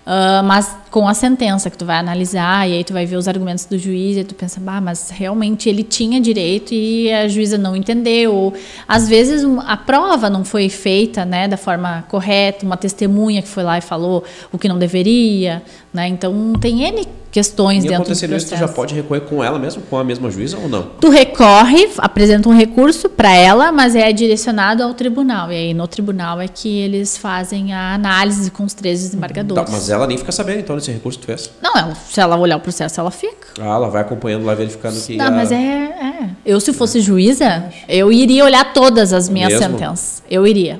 [0.07, 3.27] Uh, mas com a sentença que tu vai analisar e aí tu vai ver os
[3.27, 7.57] argumentos do juiz e tu pensa, bah, mas realmente ele tinha direito e a juíza
[7.57, 8.33] não entendeu.
[8.33, 8.53] Ou,
[8.87, 13.63] às vezes a prova não foi feita, né, da forma correta, uma testemunha que foi
[13.65, 15.61] lá e falou o que não deveria,
[15.93, 16.07] né?
[16.07, 17.05] Então tem N
[17.37, 18.35] questões e dentro do processo.
[18.35, 20.89] isso, tu já pode recorrer com ela mesmo, com a mesma juíza ou não?
[20.99, 25.51] Tu recorre, apresenta um recurso para ela, mas é direcionado ao tribunal.
[25.51, 29.65] E aí no tribunal é que eles fazem a análise com os três desembargadores.
[29.65, 31.51] Tá, mas ela nem fica sabendo então desse recurso que tu fez?
[31.61, 33.49] Não, ela, se ela olhar o processo, ela fica.
[33.59, 35.15] Ah, ela vai acompanhando lá, verificando que...
[35.15, 35.31] Não, a...
[35.31, 39.77] mas é, é, Eu, se fosse juíza, eu iria olhar todas as minhas mesmo?
[39.77, 40.23] sentenças.
[40.27, 40.79] Eu iria.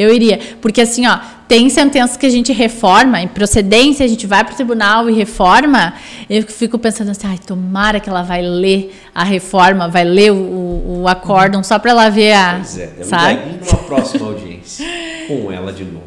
[0.00, 0.40] Eu iria.
[0.62, 4.54] Porque assim, ó, tem sentenças que a gente reforma, em procedência, a gente vai para
[4.54, 5.92] o tribunal e reforma.
[6.28, 11.02] Eu fico pensando assim, ai, tomara que ela vai ler a reforma, vai ler o,
[11.02, 12.54] o acórdão só para ela ver a.
[12.54, 13.40] Pois é, sabe?
[13.62, 14.86] numa próxima audiência
[15.28, 16.04] com ela de novo.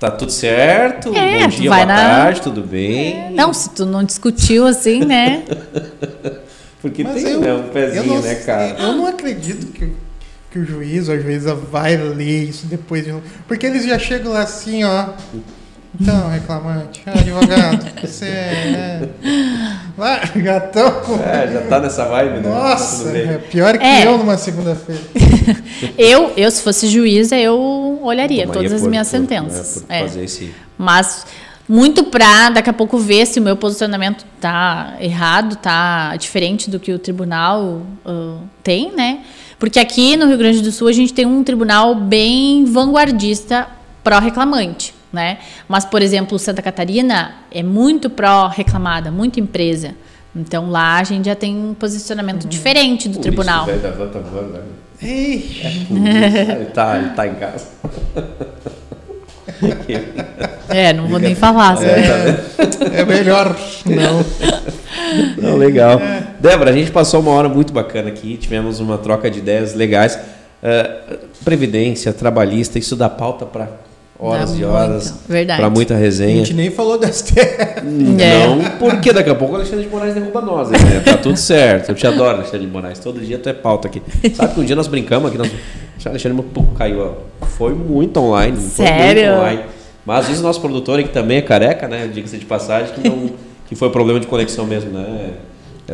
[0.00, 1.14] Tá tudo certo?
[1.14, 1.94] É, Bom dia, boa na...
[1.94, 3.16] tarde, tudo bem?
[3.16, 5.44] É, não, se tu não discutiu assim, né?
[6.82, 8.76] Porque Mas tem eu, né, um pezinho, não, né, cara?
[8.78, 9.92] Eu não acredito que
[10.54, 13.24] que o juiz ou a juíza vai ler isso depois de novo.
[13.48, 15.06] Porque eles já chegam lá assim, ó.
[16.00, 19.08] Então, reclamante, advogado, você é.
[19.96, 21.14] Vai, já estão com.
[21.16, 22.48] É, já tá nessa vibe, né?
[22.48, 24.06] Nossa, é pior que é.
[24.06, 25.02] eu numa segunda-feira.
[25.98, 29.84] eu, eu, se fosse juíza, eu olharia Tomaria todas as minhas por, sentenças.
[29.88, 30.02] Né, é.
[30.02, 30.54] fazer esse...
[30.78, 31.26] Mas
[31.68, 36.78] muito para daqui a pouco ver se o meu posicionamento tá errado, tá diferente do
[36.78, 39.24] que o tribunal uh, tem, né?
[39.58, 43.66] Porque aqui no Rio Grande do Sul a gente tem um tribunal bem vanguardista
[44.02, 45.38] pró-reclamante, né?
[45.68, 49.94] Mas, por exemplo, Santa Catarina é muito pró-reclamada, muito empresa.
[50.36, 52.50] Então lá a gente já tem um posicionamento uhum.
[52.50, 53.68] diferente do Por tribunal.
[53.70, 54.60] Isso, da Vanta né?
[55.00, 55.60] Ei.
[55.62, 57.68] É, ele, tá, ele tá em casa.
[60.68, 61.76] É, não vou nem falar.
[61.84, 64.24] É, é melhor não.
[65.36, 66.00] Não, legal.
[66.00, 66.26] É.
[66.40, 70.16] Débora, a gente passou uma hora muito bacana aqui, tivemos uma troca de ideias legais.
[70.16, 73.68] Uh, previdência, trabalhista, isso dá pauta para
[74.24, 75.14] horas e horas.
[75.56, 76.42] Para muita resenha.
[76.42, 77.84] A gente nem falou das terras.
[77.84, 78.70] Não, é.
[78.78, 80.78] porque daqui a pouco o Alexandre de Moraes derruba nós, né?
[81.04, 81.90] Tá tudo certo.
[81.90, 82.98] Eu te adoro, Alexandre de Moraes.
[82.98, 84.02] Todo dia tu é pauta aqui.
[84.34, 85.50] Sabe que um dia nós brincamos aqui, nós...
[86.04, 86.44] Alexandre
[86.76, 87.46] caiu, ó.
[87.46, 88.58] Foi muito online.
[88.58, 89.22] Sério?
[89.22, 89.62] Muito online.
[90.04, 92.08] Mas diz o nosso produtor que também é careca, né?
[92.12, 93.30] Diga-se de passagem, que, não,
[93.66, 95.30] que foi problema de conexão mesmo, né?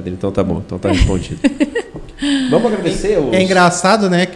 [0.06, 1.40] Então tá bom, então tá respondido.
[2.50, 3.32] Vamos agradecer os...
[3.32, 4.26] É engraçado, né?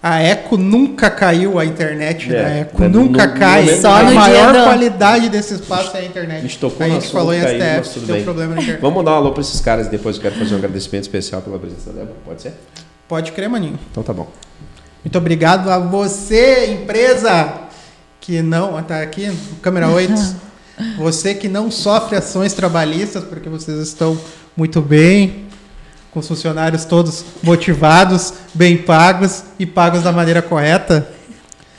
[0.00, 2.88] A Eco nunca caiu a internet é, da Eco, né?
[2.88, 3.64] nunca no, cai.
[3.64, 6.38] No Só a maior qualidade desse espaço é a internet.
[6.38, 8.80] A gente tocou a gente falou em STF, problema na internet.
[8.80, 11.42] Vamos mandar um alô para esses caras e depois eu quero fazer um agradecimento especial
[11.42, 12.12] pela presença dela.
[12.24, 12.54] Pode ser?
[13.08, 13.78] Pode crer, maninho.
[13.90, 14.28] Então tá bom.
[15.04, 17.54] Muito obrigado a você, empresa,
[18.20, 18.80] que não.
[18.82, 20.12] Tá aqui, câmera 8.
[20.96, 24.16] você que não sofre ações trabalhistas, porque vocês estão
[24.56, 25.47] muito bem,
[26.18, 31.08] com os funcionários todos motivados, bem pagos e pagos da maneira correta.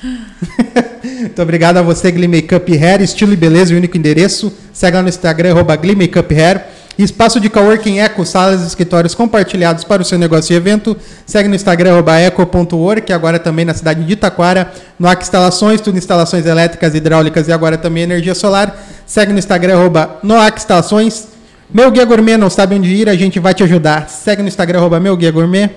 [1.04, 4.54] Muito obrigado a você, Glee Makeup Hair, estilo e beleza, o único endereço.
[4.72, 6.64] Segue lá no Instagram, arroba Glee Makeup Hair.
[6.98, 10.96] Espaço de coworking Eco, salas e escritórios compartilhados para o seu negócio e evento.
[11.26, 14.72] Segue no Instagram, eco.work, agora também na cidade de Itaquara.
[14.98, 18.78] NOAC Instalações, tudo instalações elétricas, hidráulicas e agora também energia solar.
[19.06, 19.80] Segue no Instagram,
[20.24, 21.39] NOAC Instalações.
[21.72, 23.08] Meu Guia Gourmet, não sabe onde ir?
[23.08, 24.10] A gente vai te ajudar.
[24.10, 25.70] Segue no Instagram, arroba Meu Guia Gourmet.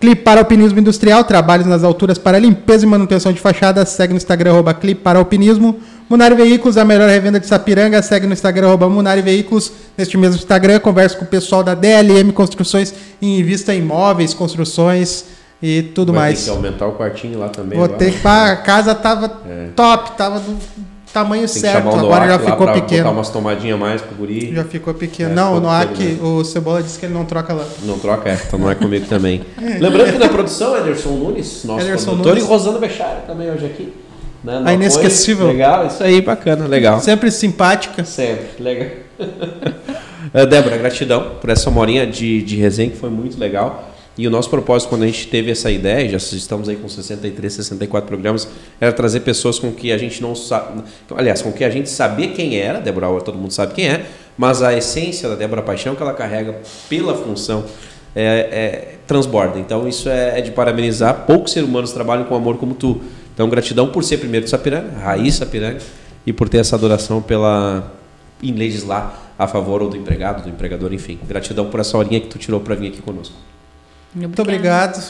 [0.00, 3.88] Clipe para Alpinismo Industrial, trabalhos nas alturas para limpeza e manutenção de fachadas.
[3.88, 5.80] Segue no Instagram, arroba Clipe para Alpinismo.
[6.08, 8.00] Munari Veículos, a melhor revenda de Sapiranga.
[8.00, 9.72] Segue no Instagram, arroba Munari Veículos.
[9.96, 15.24] Neste mesmo Instagram, conversa com o pessoal da DLM Construções e invista em imóveis, construções
[15.60, 16.38] e tudo Vai mais.
[16.38, 17.76] Ter que aumentar o quartinho lá também.
[17.76, 18.28] Vou ter que.
[18.28, 19.70] A casa tava é.
[19.74, 20.56] top, tava do
[21.12, 23.04] tamanho Tem certo, agora já ficou pequeno.
[23.04, 24.54] botar umas tomadinhas mais pro guri.
[24.54, 25.30] Já ficou pequeno.
[25.30, 27.64] É, não, ficou no Ac, o Cebola disse que ele não troca lá.
[27.82, 28.38] Não troca, é.
[28.46, 29.42] Então não é comigo também.
[29.80, 32.44] Lembrando que na produção, Ederson Nunes, nosso Ederson produtor, Nunes.
[32.44, 33.92] e Rosana Bechara também hoje aqui.
[34.42, 34.62] Né?
[34.64, 35.48] A inesquecível.
[35.48, 37.00] Legal, isso aí, bacana, legal.
[37.00, 38.04] Sempre simpática.
[38.04, 38.88] Sempre, legal.
[40.34, 43.87] Eh, Débora, gratidão por essa morinha de, de resenha que foi muito legal.
[44.18, 47.52] E o nosso propósito, quando a gente teve essa ideia, já estamos aí com 63,
[47.52, 48.48] 64 programas,
[48.80, 50.82] era trazer pessoas com que a gente não sabe.
[51.16, 54.60] Aliás, com que a gente sabia quem era, Débora, todo mundo sabe quem é, mas
[54.60, 56.56] a essência da Débora Paixão que ela carrega
[56.88, 57.64] pela função
[58.12, 59.56] é, é, transborda.
[59.60, 61.24] Então, isso é, é, de parabenizar.
[61.24, 63.00] Poucos seres humanos trabalham com amor como tu.
[63.32, 65.78] Então, gratidão por ser primeiro de Sapiranga, raiz Sapiranga,
[66.26, 67.92] e por ter essa adoração pela
[68.42, 71.20] em legislar a favor ou do empregado, do empregador, enfim.
[71.26, 73.34] Gratidão por essa horinha que tu tirou para vir aqui conosco.
[74.14, 75.02] Muito obrigado.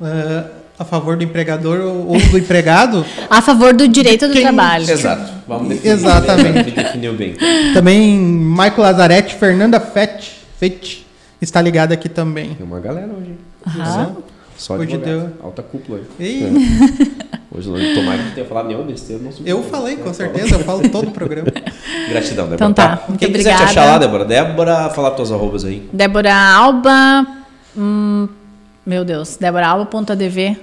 [0.00, 3.04] Uh, a favor do empregador ou do empregado?
[3.30, 4.42] a favor do direito do Quem...
[4.42, 4.90] trabalho.
[4.90, 5.32] Exato.
[5.46, 6.70] Vamos definir Exatamente.
[6.70, 7.34] Definiu bem.
[7.74, 11.06] Também Michael Lazarete, Fernanda Fett, Fett
[11.40, 12.54] está ligada aqui também.
[12.54, 13.34] Tem uma galera hoje.
[13.66, 14.16] Aham.
[14.56, 15.30] Só de deu...
[15.42, 16.44] alta cúpula aí.
[16.44, 17.32] É.
[17.50, 19.20] Hoje não tomara que tenha falado nenhum besteira.
[19.22, 21.48] Não eu falei, com certeza, eu falo todo o programa.
[22.08, 22.54] Gratidão, Débora.
[22.54, 23.56] Então tá, muito Quem obrigada.
[23.56, 25.88] quiser te achar lá, Débora, Débora, falar tuas arrobas aí.
[25.92, 27.26] Débora Alba,
[27.76, 28.28] hum,
[28.84, 30.56] meu Deus, Débora Alba.dv.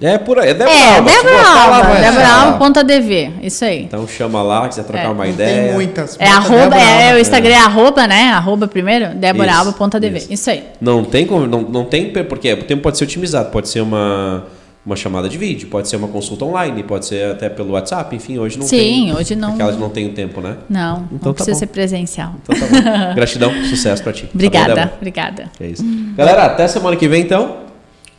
[0.00, 1.10] É por aí, é Débora é, Alba.
[1.10, 3.84] Débora Alba, Débora Alba.dv, isso aí.
[3.84, 5.64] Então chama lá, quiser trocar é, uma ideia.
[5.64, 6.16] Tem muitas.
[6.18, 8.30] É arroba, é, o Instagram é arroba, né?
[8.32, 10.32] Arroba primeiro, Débora Alba.dv, isso.
[10.32, 10.64] isso aí.
[10.80, 14.44] Não tem como, não, não tem, porque o tempo pode ser otimizado, pode ser uma
[14.86, 18.38] uma chamada de vídeo, pode ser uma consulta online, pode ser até pelo WhatsApp, enfim,
[18.38, 18.94] hoje não Sim, tem.
[19.08, 19.54] Sim, hoje não.
[19.54, 20.58] Aquelas não tem o tempo, né?
[20.70, 21.58] Não, então não tá precisa bom.
[21.58, 22.34] ser presencial.
[22.40, 23.14] Então tá bom.
[23.16, 24.30] Gratidão, sucesso pra ti.
[24.32, 25.50] Obrigada, tá bom, obrigada.
[25.58, 25.82] É isso.
[26.16, 27.66] Galera, até semana que vem então.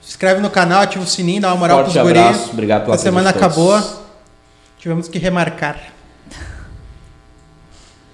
[0.01, 2.95] Se inscreve no canal, ativa o sininho, dá uma moral Forte pros abraço, obrigado pela
[2.95, 3.81] A semana acabou.
[4.77, 5.96] Tivemos que remarcar.